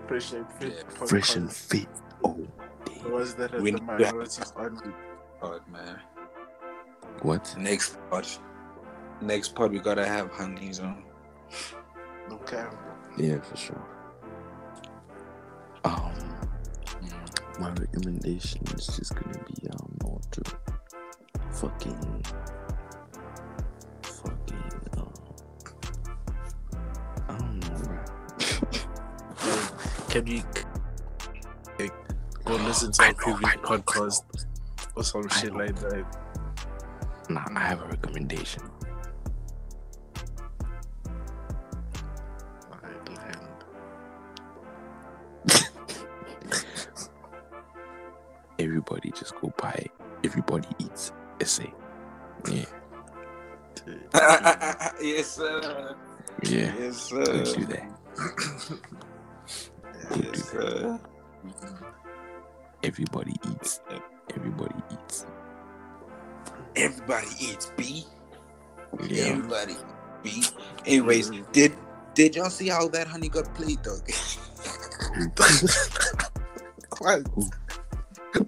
[0.08, 1.06] Fresh and Fit Yeah.
[1.06, 1.88] Fresh and fit.
[2.24, 2.38] Oh,
[2.86, 3.12] The damn.
[3.12, 4.94] ones that have We the need minorities on it.
[5.42, 6.00] God, man.
[7.22, 7.56] What?
[7.58, 8.28] Next pod.
[9.22, 11.04] Next pod we gotta have honeys on.
[12.30, 12.78] No camera.
[13.18, 13.88] Yeah, for sure.
[15.84, 16.14] Um,
[17.60, 20.42] my recommendation is just gonna be um, not to
[21.52, 22.24] fucking,
[24.02, 24.64] fucking,
[24.98, 25.06] uh,
[27.30, 28.00] I don't know, bro.
[30.10, 31.90] Can we c-
[32.44, 33.82] Go listen to I our previous I know, I know.
[33.84, 34.24] podcast
[34.96, 36.06] or some shit like that.
[37.30, 38.64] Nah, I have a recommendation.
[55.36, 55.96] Sir.
[56.44, 56.74] yeah.
[56.80, 57.24] Yes, sir.
[57.24, 57.88] do that.
[60.16, 61.00] Yes, sir.
[62.84, 63.80] Everybody eats.
[64.36, 65.26] Everybody eats.
[66.76, 68.06] Everybody eats B.
[69.08, 69.24] Yeah.
[69.26, 69.76] Everybody
[70.24, 70.44] B.
[70.86, 71.74] Anyways, did
[72.14, 74.00] did y'all see how that honey got played though?
[77.02, 77.26] What?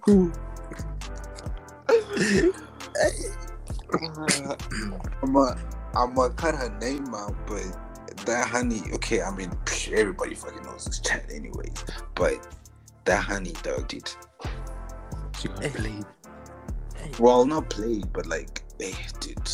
[5.24, 5.58] I'm gonna
[5.96, 7.64] I'm gonna cut her name out, but
[8.26, 9.52] that honey, okay, I mean
[9.92, 11.86] everybody fucking knows this chat anyways.
[12.16, 12.56] But
[13.06, 14.10] that honey dog did
[15.40, 16.06] She got played.
[17.20, 19.52] well not played, but like eh, dude.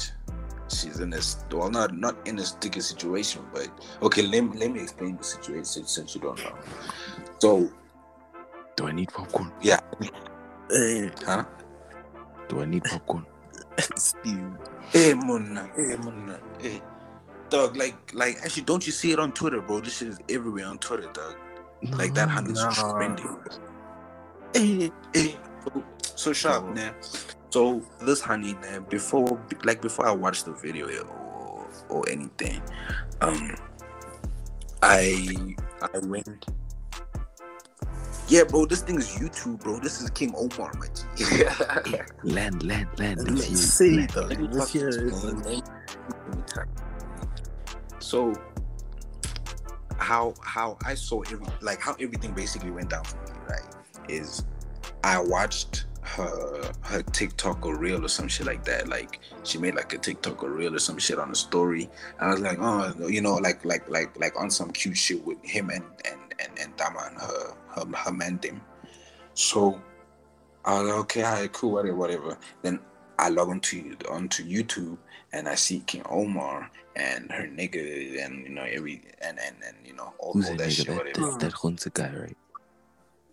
[0.70, 3.70] She's in this well not not in a sticky situation, but
[4.04, 6.56] okay, let me let me explain the situation since you don't know.
[7.40, 7.70] So
[8.78, 9.52] Do I need popcorn?
[10.70, 11.44] Hey, huh?
[12.48, 13.26] Do I need popcorn?
[13.96, 14.52] Steve.
[14.92, 16.82] Hey Muna, hey Muna, hey.
[17.50, 19.80] Dog, like like actually don't you see it on Twitter, bro?
[19.82, 21.36] This shit is everywhere on Twitter, dog.
[21.98, 22.94] Like that honey's Nah.
[22.94, 23.38] trending.
[24.54, 25.38] Hey, hey.
[25.64, 25.84] So,
[26.16, 26.74] so sharp, Oh.
[26.74, 26.94] man.
[27.52, 32.62] So this honey, man, before like before I watched the video or or anything,
[33.22, 33.56] um,
[34.84, 36.28] I I went.
[38.30, 39.80] Yeah, bro, this thing is YouTube, bro.
[39.80, 41.44] This is King Omar, my G.
[42.24, 43.18] Land, land, land.
[43.28, 44.16] Let's Let's see, land.
[44.16, 44.96] Let me Let's hear it.
[45.02, 45.44] you, man.
[45.44, 46.68] Let me talk.
[47.98, 48.34] So
[49.98, 53.76] how how I saw every like how everything basically went down for me, right?
[54.08, 54.46] Is
[55.04, 58.88] I watched her her TikTok or reel or some shit like that.
[58.88, 61.90] Like she made like a TikTok or reel or some shit on a story.
[62.20, 65.26] And I was like, oh, you know, like like like like on some cute shit
[65.26, 66.29] with him and and and, and
[66.80, 68.62] Dama and her her, her man them.
[69.34, 69.82] So
[70.66, 72.38] I was like, okay, all right, cool, whatever, whatever.
[72.62, 72.80] Then
[73.18, 74.98] I log onto onto YouTube
[75.34, 79.76] and I see King Omar and her nigga and you know every and and and
[79.86, 80.76] you know all, Who's all that that nigga?
[80.76, 81.32] shit, That, whatever.
[81.32, 82.38] that, that Hunter guy, right?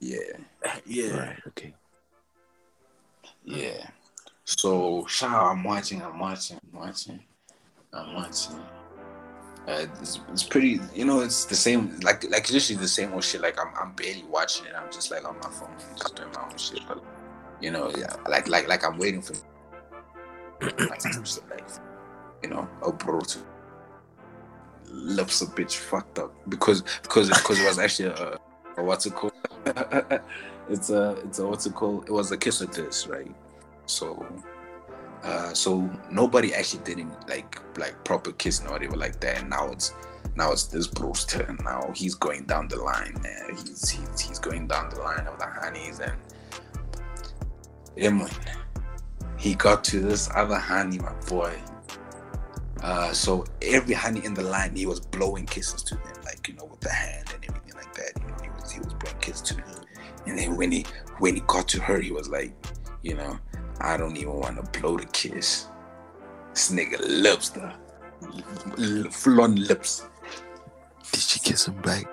[0.01, 0.19] Yeah,
[0.87, 1.19] Yeah.
[1.19, 1.75] Right, okay.
[3.45, 3.89] yeah.
[4.45, 7.21] So Shah, I'm watching, I'm watching, I'm watching,
[7.93, 8.61] I'm watching.
[9.67, 11.21] Uh, it's, it's pretty, you know.
[11.21, 13.41] It's the same, like like it's usually the same old shit.
[13.41, 14.73] Like I'm I'm barely watching it.
[14.77, 16.81] I'm just like on my phone, just doing my own shit.
[16.87, 17.03] But
[17.61, 19.35] you know, yeah, like like like I'm waiting for
[20.61, 21.03] like
[22.43, 23.39] you know, a bro to
[24.89, 28.39] lips a bitch fucked up because because because it was actually a,
[28.77, 29.33] a what's it called?
[30.69, 32.05] it's a it's a what's it called?
[32.07, 33.35] It was a kiss of this, right?
[33.87, 34.25] So
[35.27, 39.41] uh so nobody actually didn't like like proper kissing or whatever like that.
[39.41, 39.93] And now it's
[40.37, 41.59] now it's this bro's turn.
[41.65, 43.15] Now he's going down the line.
[43.23, 43.57] Man.
[43.57, 46.17] He's he's he's going down the line of the honeys and
[47.97, 48.29] yeah.
[49.39, 51.53] He got to this other honey, my boy.
[52.83, 56.55] Uh, so every honey in the line, he was blowing kisses to them, like you
[56.55, 58.13] know, with the hand and everything like that.
[58.21, 59.65] You know, he was he was blowing kisses to them.
[60.27, 60.87] And then when he
[61.19, 62.53] when he got to her, he was like,
[63.03, 63.39] you know,
[63.81, 65.69] I don't even want to blow the kiss.
[66.51, 67.73] This nigga loves the
[69.11, 70.09] full on lips,
[71.13, 72.07] Did she kiss him back?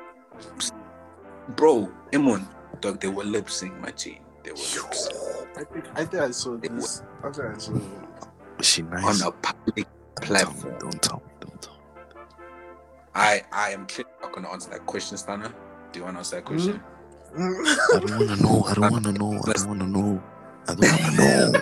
[1.56, 1.90] bro.
[2.12, 2.48] Emon,
[2.82, 4.20] dog, they were lip sync, my G.
[4.44, 5.24] They were lip sync
[5.56, 7.04] I think I think I saw this.
[7.24, 7.84] I think I saw it.
[8.58, 9.22] Was she nice?
[9.22, 10.76] on a public Don't tell me, platform.
[10.80, 11.32] Don't tell me.
[11.40, 11.80] Don't tell me.
[13.16, 15.54] I I am clearly not gonna answer that question, Stana.
[15.92, 16.56] Do you want to answer that mm-hmm.
[16.56, 16.84] question?
[17.36, 18.64] I don't want to know.
[18.64, 19.42] I don't want to know.
[19.48, 20.24] I don't want to know.
[20.68, 21.62] I don't know.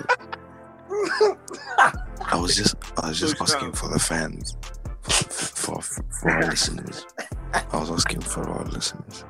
[2.25, 3.75] I was just, I was just So asking sharp.
[3.75, 4.55] for the fans,
[5.01, 7.05] for, for, for our listeners.
[7.53, 9.25] I was asking for our listeners.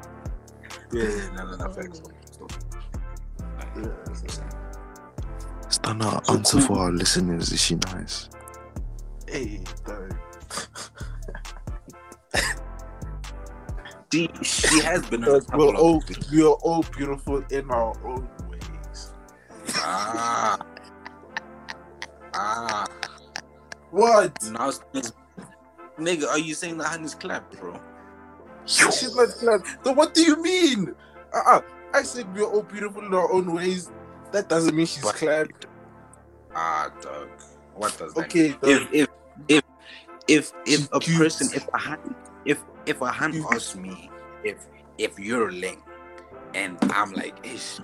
[0.92, 2.02] Yeah, no, no, no, facts.
[5.70, 6.68] Stana, So answer cool.
[6.68, 7.52] for our listeners.
[7.52, 8.30] Is she nice?
[9.28, 10.16] Hey, dog.
[14.14, 16.04] She, she has been a Dog, We're all
[16.34, 18.28] we are all beautiful in our own
[23.92, 24.38] What?
[24.52, 24.72] Now,
[26.00, 27.80] nigga, are you saying that hand is clapped, bro?
[28.66, 29.62] She's not glad.
[29.84, 30.96] So what do you mean?
[31.34, 31.62] Uh-uh.
[31.94, 33.92] I said we're all beautiful in our own ways.
[34.32, 35.50] That doesn't mean she's But- clad.
[36.56, 37.30] Ah, dog.
[37.76, 38.58] What does that Okay, mean?
[38.62, 38.88] dog.
[38.94, 39.10] If if
[39.48, 39.64] if
[40.28, 42.16] if if a person, if a hand,
[42.46, 44.10] if if a hand asks me
[44.44, 44.58] if
[44.98, 45.80] if you're a link,
[46.54, 47.80] and I'm like, ish,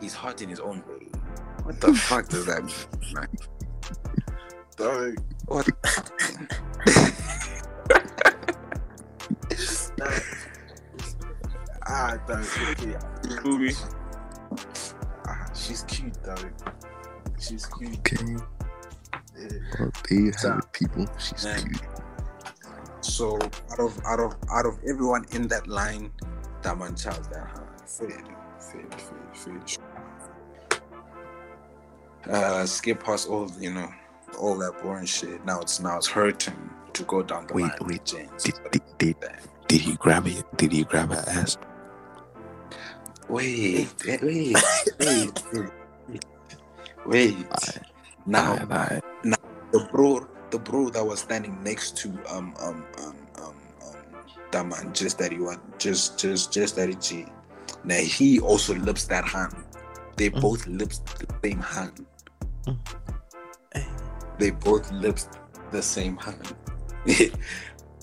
[0.00, 1.08] he's hot in his own way.
[1.62, 2.74] What the fuck does that mean?
[4.78, 5.14] Man?
[5.14, 5.24] Dog.
[5.46, 5.68] What?
[11.88, 12.44] Ah, dog.
[12.70, 12.96] Okay.
[13.44, 13.74] movie?
[15.26, 16.50] Ah, she's cute, dog.
[17.38, 17.98] She's cute.
[17.98, 18.36] Okay.
[19.38, 19.48] Yeah.
[19.78, 21.06] Well, there you So- have it, people.
[21.18, 21.58] She's Yeah.
[21.60, 21.80] cute.
[23.00, 26.10] So out of out of out of everyone in that line,
[26.62, 27.62] that man Charles that huh?
[27.86, 28.26] Fade,
[28.58, 29.78] fade, fade, fade.
[32.28, 33.88] Uh, skip past all you know,
[34.38, 35.44] all that boring shit.
[35.44, 37.70] Now it's now it's her turn to go down the Wait, line.
[37.82, 37.86] wait.
[37.86, 38.42] with James.
[38.44, 39.16] Did, did, did,
[39.68, 40.44] did he grab it?
[40.56, 41.56] Did he grab her ass?
[43.28, 44.56] Wait, wait, wait,
[45.00, 46.26] wait, wait.
[47.06, 47.36] wait.
[48.24, 49.04] Now Alright, alright.
[49.72, 53.96] the bro, the bro that was standing next to um um um um um
[54.52, 57.26] that man, just that he want, just just just that he G.
[57.84, 59.54] Now he also lips that hand.
[60.16, 60.40] They Mm.
[60.40, 62.06] both lips the same hand.
[62.66, 62.78] Mm.
[64.38, 65.28] They both lips
[65.72, 66.54] the same hand.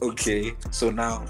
[0.02, 1.26] okay, so now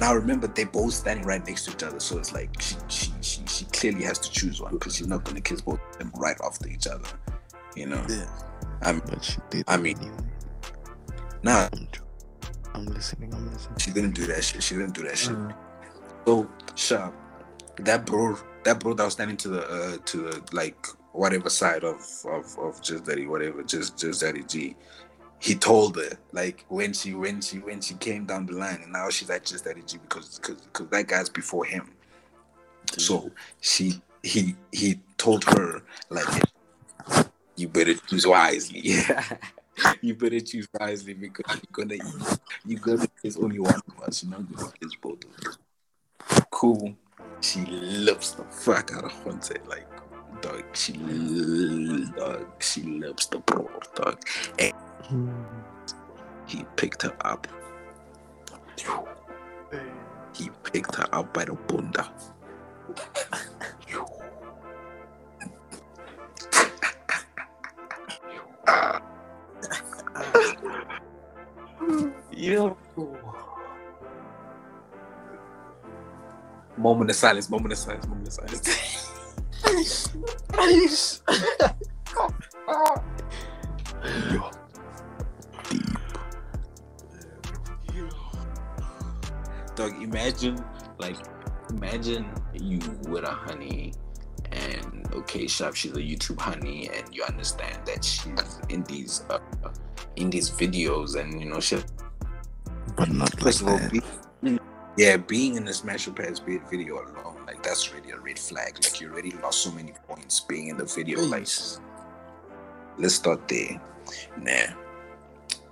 [0.00, 2.00] now remember they both standing right next to each other.
[2.00, 5.24] So it's like she she she, she clearly has to choose one because she's not
[5.24, 7.08] gonna kiss both of them right after each other.
[7.74, 8.04] You know.
[8.08, 8.26] Yeah.
[8.82, 9.64] I'm But she did.
[9.68, 10.16] I mean- anyway.
[11.42, 11.68] nah.
[12.74, 13.32] I'm, listening.
[13.34, 13.78] I'm listening.
[13.78, 14.62] She didn't do that shit.
[14.62, 15.32] She didn't do that shit.
[15.32, 15.54] Mm.
[16.26, 17.14] So sharp.
[17.76, 21.84] That bro, that bro that was standing to the uh to the like whatever side
[21.84, 24.76] of of of just daddy whatever just just daddy G.
[25.38, 28.92] He told her like when she when she when she came down the line and
[28.92, 31.90] now she's at just daddy G because because because that guy's before him.
[32.98, 36.42] So she he he told her like
[37.56, 38.94] you better choose wisely.
[40.00, 42.02] you better choose wisely because you're gonna
[42.64, 44.22] you're gonna kiss only one of us.
[44.22, 46.46] You're not gonna both of us.
[46.50, 46.94] Cool.
[47.40, 49.56] She loves the fuck out of Hunter.
[49.66, 49.86] Like
[52.60, 53.38] she loves the
[53.94, 54.20] dog.
[54.58, 54.72] And
[56.46, 57.46] he picked her up.
[60.34, 62.10] He picked her up by the bunda.
[72.32, 72.76] Yo.
[76.76, 79.11] Moment of silence, moment of silence, moment of silence.
[85.68, 85.82] Deep.
[89.74, 90.62] Dog, imagine,
[90.98, 91.16] like,
[91.70, 92.78] imagine you
[93.08, 93.94] with a honey,
[94.52, 99.38] and okay, Shop, she's a YouTube honey, and you understand that she's in these, uh,
[100.16, 101.78] in these videos, and you know, she
[102.96, 103.90] But not like First of all, that.
[103.90, 104.02] be,
[104.96, 106.14] yeah, being in the Smash Your
[106.70, 108.78] video alone, like that's really a red flag.
[108.82, 111.20] Like you already lost so many points being in the video.
[111.20, 111.48] Like,
[112.98, 113.80] let's start there.
[114.36, 114.74] Nah.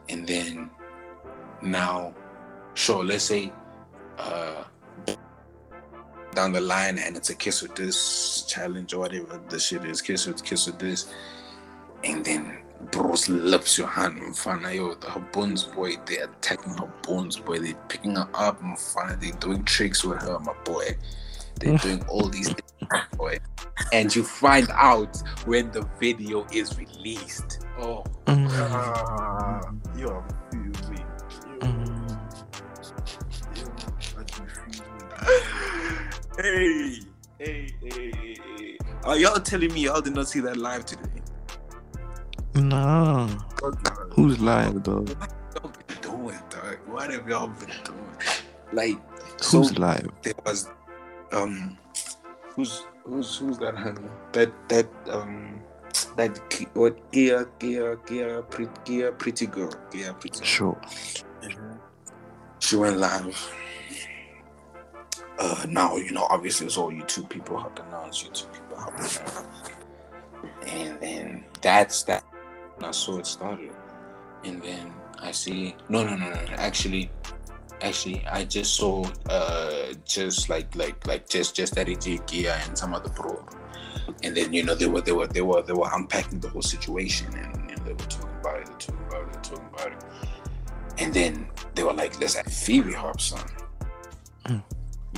[0.09, 0.71] And then
[1.63, 2.15] now,
[2.75, 3.53] sure, let's say
[4.19, 4.65] uh
[6.35, 10.01] down the line and it's a kiss with this challenge or whatever the shit is,
[10.01, 11.13] kiss with kiss with this.
[12.05, 12.59] And then
[12.91, 17.37] bro's lips your hand in front of yo, her bones boy, they're attacking her bones
[17.39, 20.97] boy, they're picking her up in front, they're doing tricks with her, my boy.
[21.61, 23.39] They're doing all these things, my boy.
[23.93, 27.67] And you find out when the video is released.
[27.79, 29.61] Oh, Mm, Ah,
[29.97, 31.07] you are fuming.
[31.45, 32.19] You, mm.
[33.57, 35.11] you are fucking fuming.
[36.39, 37.01] hey,
[37.39, 38.79] hey, hey, hey, hey.
[39.05, 41.20] Are y'all telling me y'all did not see that live today?
[42.61, 43.27] Nah.
[44.13, 45.09] Who's live, dog?
[45.19, 46.79] What y'all been doing, dog?
[46.87, 48.17] What have y'all been doing?
[48.73, 48.99] Like,
[49.39, 50.11] Who's so live?
[50.23, 50.69] there was,
[51.33, 51.79] um,
[52.55, 54.09] who's who's who's that honey?
[54.33, 55.61] That that um
[56.17, 56.39] that
[56.75, 60.45] what Gia Gia Gia pretty Gia pretty girl Gia pretty.
[60.45, 60.79] Sure.
[62.59, 63.55] She went live.
[65.39, 69.07] Uh, now you know obviously it's all YouTube people hopping on, it's YouTube people hopping
[69.35, 72.23] on, and then that's that.
[72.85, 73.73] I saw it started,
[74.45, 77.11] and then I see no no no no actually
[77.81, 82.95] actually I just saw uh just like like like just just that Gia and some
[82.95, 83.45] other pro,
[84.23, 86.63] and then you know they were they were they were they were unpacking the whole
[86.63, 89.93] situation and, and they were talking about it, they were talking about it, talking about
[89.93, 90.05] it,
[90.99, 93.47] and then they were like, let's have Phoebe Harp son.
[94.47, 94.63] Mm.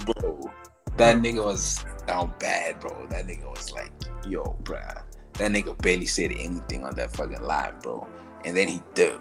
[0.05, 0.51] Bro,
[0.97, 3.07] that nigga was down bad, bro.
[3.09, 3.93] That nigga was like,
[4.27, 5.03] yo, bruh.
[5.35, 8.07] That nigga barely said anything on that fucking live, bro.
[8.45, 9.19] And then he did.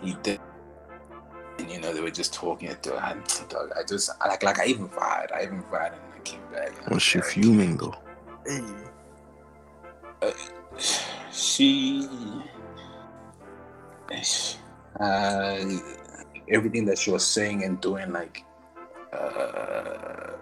[0.00, 0.40] He did.
[1.58, 3.14] And you know, they were just talking to her.
[3.14, 5.32] And, dog, I just, I, like, like I even fired.
[5.32, 6.68] I even fired and I came back.
[6.68, 7.94] and I Was she fuming though?
[8.46, 8.62] Hey,
[10.22, 10.32] uh,
[11.32, 12.08] she
[15.00, 15.64] uh,
[16.48, 18.44] everything that she was saying and doing like
[19.12, 20.32] uh,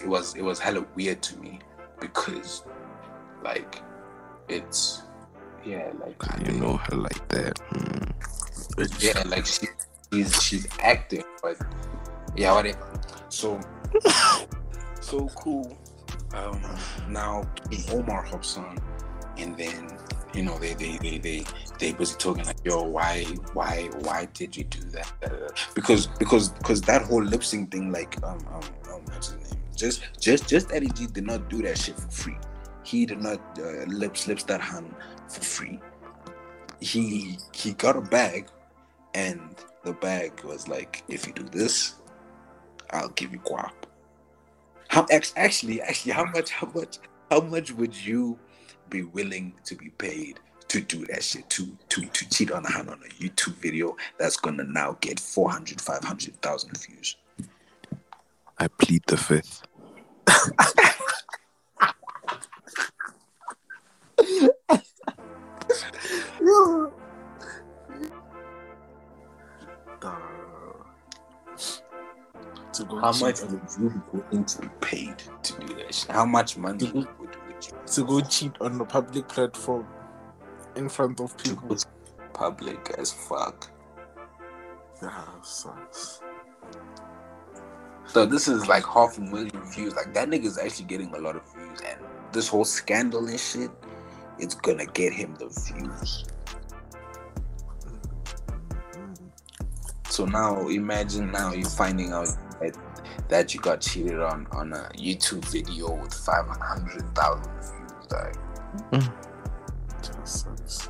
[0.00, 1.58] it was it was hella weird to me
[2.00, 2.62] because
[3.44, 3.82] like
[4.48, 5.02] it's
[5.64, 6.16] yeah like
[6.46, 7.54] You know her like that.
[7.72, 9.02] Mm.
[9.02, 9.66] yeah like she,
[10.12, 11.56] she's she's acting but
[12.36, 13.60] yeah whatever so
[15.00, 15.76] so cool
[16.34, 16.60] um
[17.08, 17.44] now
[17.92, 18.78] Omar hops on
[19.38, 19.96] and then
[20.34, 21.44] you know they they they they
[21.78, 25.12] they busy talking like yo why why why did you do that
[25.74, 29.60] because because because that whole lip sync thing like um um, um what's his name
[29.76, 32.36] just just just Eddie G did not do that shit for free
[32.84, 34.94] he did not uh, lip slips that hand
[35.28, 35.80] for free.
[36.80, 38.48] He he got a bag
[39.14, 39.40] and
[39.84, 41.94] the bag was like if you do this
[42.90, 43.72] I'll give you guap.
[44.88, 46.98] How act- actually actually how much how much
[47.30, 48.38] how much would you
[48.90, 52.70] be willing to be paid to do that shit to to to cheat on a
[52.70, 57.16] hand on a YouTube video that's gonna now get 400 500,000 views?
[58.58, 59.62] I plead the fifth.
[73.00, 76.56] how much would you be willing to be paid to do that shit how much
[76.56, 79.86] money would, would you to go cheat on a public platform
[80.76, 81.76] in front of people.
[82.32, 83.70] public as fuck
[85.02, 86.20] Yeah, sucks.
[88.06, 89.94] So this is like half a million views.
[89.94, 92.00] Like that nigga's actually getting a lot of views, and
[92.32, 93.70] this whole scandal and shit,
[94.38, 96.24] it's gonna get him the views.
[100.14, 102.28] So now imagine now you finding out
[102.60, 102.78] that
[103.28, 108.12] that you got cheated on on a YouTube video with five hundred thousand views.
[108.92, 109.02] Like
[110.00, 110.88] Just sucks.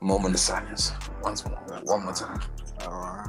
[0.00, 0.92] moment of silence.
[1.22, 2.40] Once more, one more time.
[2.80, 3.26] Uh, uh,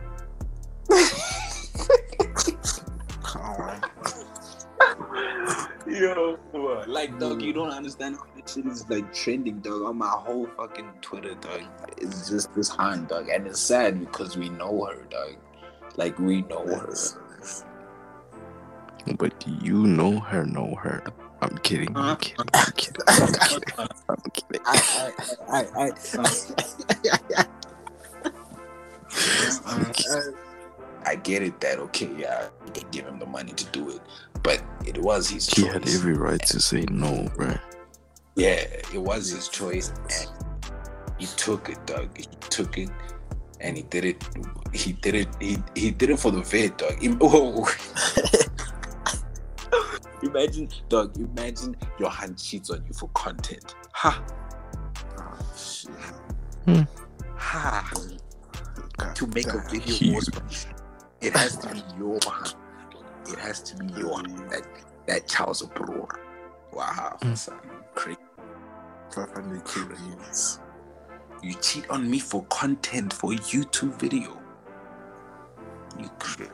[5.99, 6.39] Yo,
[6.87, 10.47] like dog, you don't understand how this shit is like trending, dog, on my whole
[10.55, 11.63] fucking Twitter, dog.
[11.97, 15.35] It's just this hand, dog, and it's sad because we know her, dog.
[15.97, 16.93] Like we know her.
[19.17, 21.03] But you know her, know her.
[21.41, 21.91] I'm kidding.
[21.97, 22.45] I'm kidding.
[22.53, 23.01] I'm kidding.
[23.07, 23.89] I'm kidding.
[24.07, 24.61] I'm kidding.
[24.65, 25.11] I,
[25.49, 25.91] I, I,
[29.65, 30.23] I,
[31.05, 34.01] I get it that okay, yeah, you give him the money to do it,
[34.43, 35.65] but it was his He choice.
[35.65, 37.59] He had every right to say no, right?
[38.35, 38.63] Yeah,
[38.93, 40.27] it was his choice, and
[41.17, 42.15] he took it, dog.
[42.17, 42.89] He took it,
[43.59, 44.23] and he did it.
[44.73, 45.27] He did it.
[45.39, 47.03] He he did it for the vid, dog.
[47.03, 47.65] Im- Whoa.
[50.23, 51.17] imagine, dog.
[51.17, 53.75] Imagine your hand cheats on you for content.
[53.93, 54.23] Ha
[55.17, 55.91] oh, shit.
[57.35, 57.91] ha.
[58.97, 60.13] God To make a video, Huge.
[60.13, 60.67] was-
[61.21, 62.55] it has to be your hand.
[63.31, 64.09] It has to be you.
[64.49, 64.63] That
[65.07, 66.07] that child's a bro.
[66.73, 67.37] Wow, Mm.
[67.37, 67.59] son,
[67.95, 68.17] crazy.
[69.11, 70.59] 500k.
[71.41, 74.37] You cheat on me for content for a YouTube video.
[75.97, 76.51] You crazy.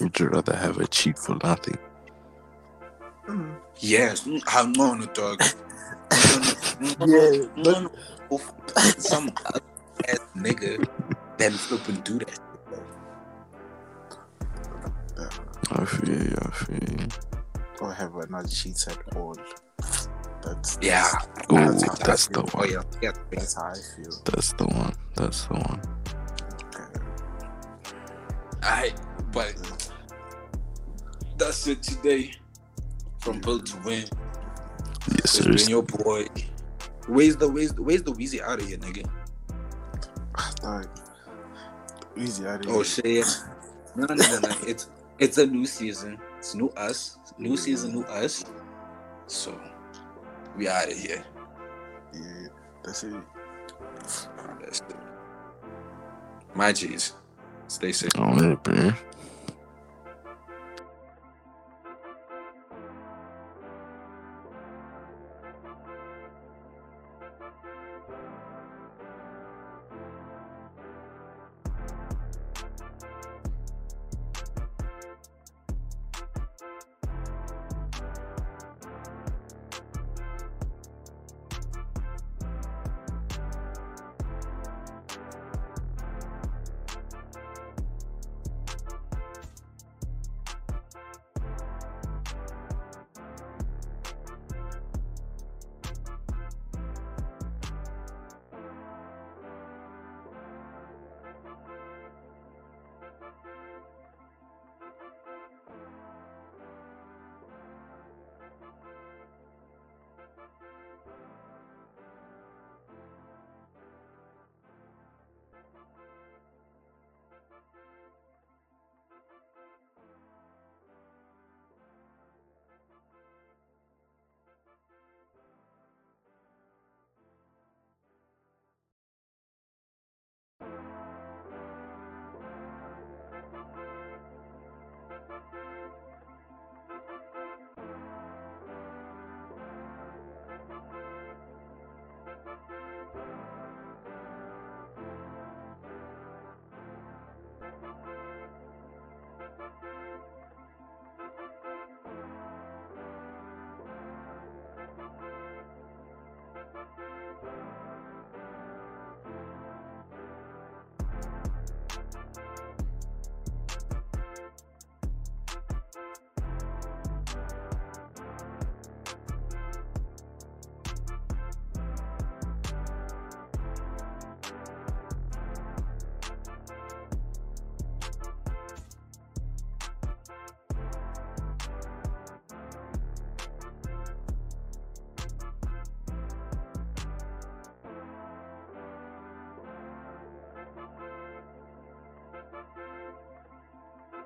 [0.00, 1.78] Would you rather have a cheat for nothing?
[3.26, 3.56] Mm.
[3.78, 5.42] Yes, mm, I'm on a dog.
[7.00, 7.86] Yeah.
[8.98, 9.30] Some
[10.08, 10.86] ass nigga
[11.38, 12.38] then flip and do that.
[15.72, 16.36] I feel you.
[16.40, 17.08] I feel you.
[17.80, 19.36] Or have I not cheated at all?
[20.42, 21.06] That's Yeah.
[21.52, 22.50] Ooh, That's how I that's the feel.
[22.54, 22.70] Oh one.
[22.70, 23.12] yeah, yeah.
[23.30, 24.12] That's how I feel.
[24.24, 24.94] That's the one.
[25.14, 25.80] That's the one.
[28.62, 28.92] I
[29.32, 29.54] but
[31.38, 32.32] that's it today.
[33.20, 34.04] From Built to Win.
[35.08, 35.52] Yes, sir.
[35.52, 36.26] been your boy.
[37.06, 39.08] Where's the where's the, where's the Weezy out of here, nigga?
[40.62, 40.88] Dog.
[42.16, 42.80] Easy out of oh, here.
[42.80, 43.26] Oh shit.
[43.96, 44.54] No, no, no, no.
[44.66, 44.88] It's
[45.20, 46.18] it's a new season.
[46.38, 47.18] It's new us.
[47.38, 48.44] New season, new us.
[49.26, 49.58] So
[50.56, 51.24] we out of here.
[52.12, 52.48] Yeah,
[52.82, 53.14] that's it.
[53.96, 54.96] That's it.
[56.54, 57.12] My G's.
[57.68, 58.10] Stay safe.
[58.18, 58.96] On it, man.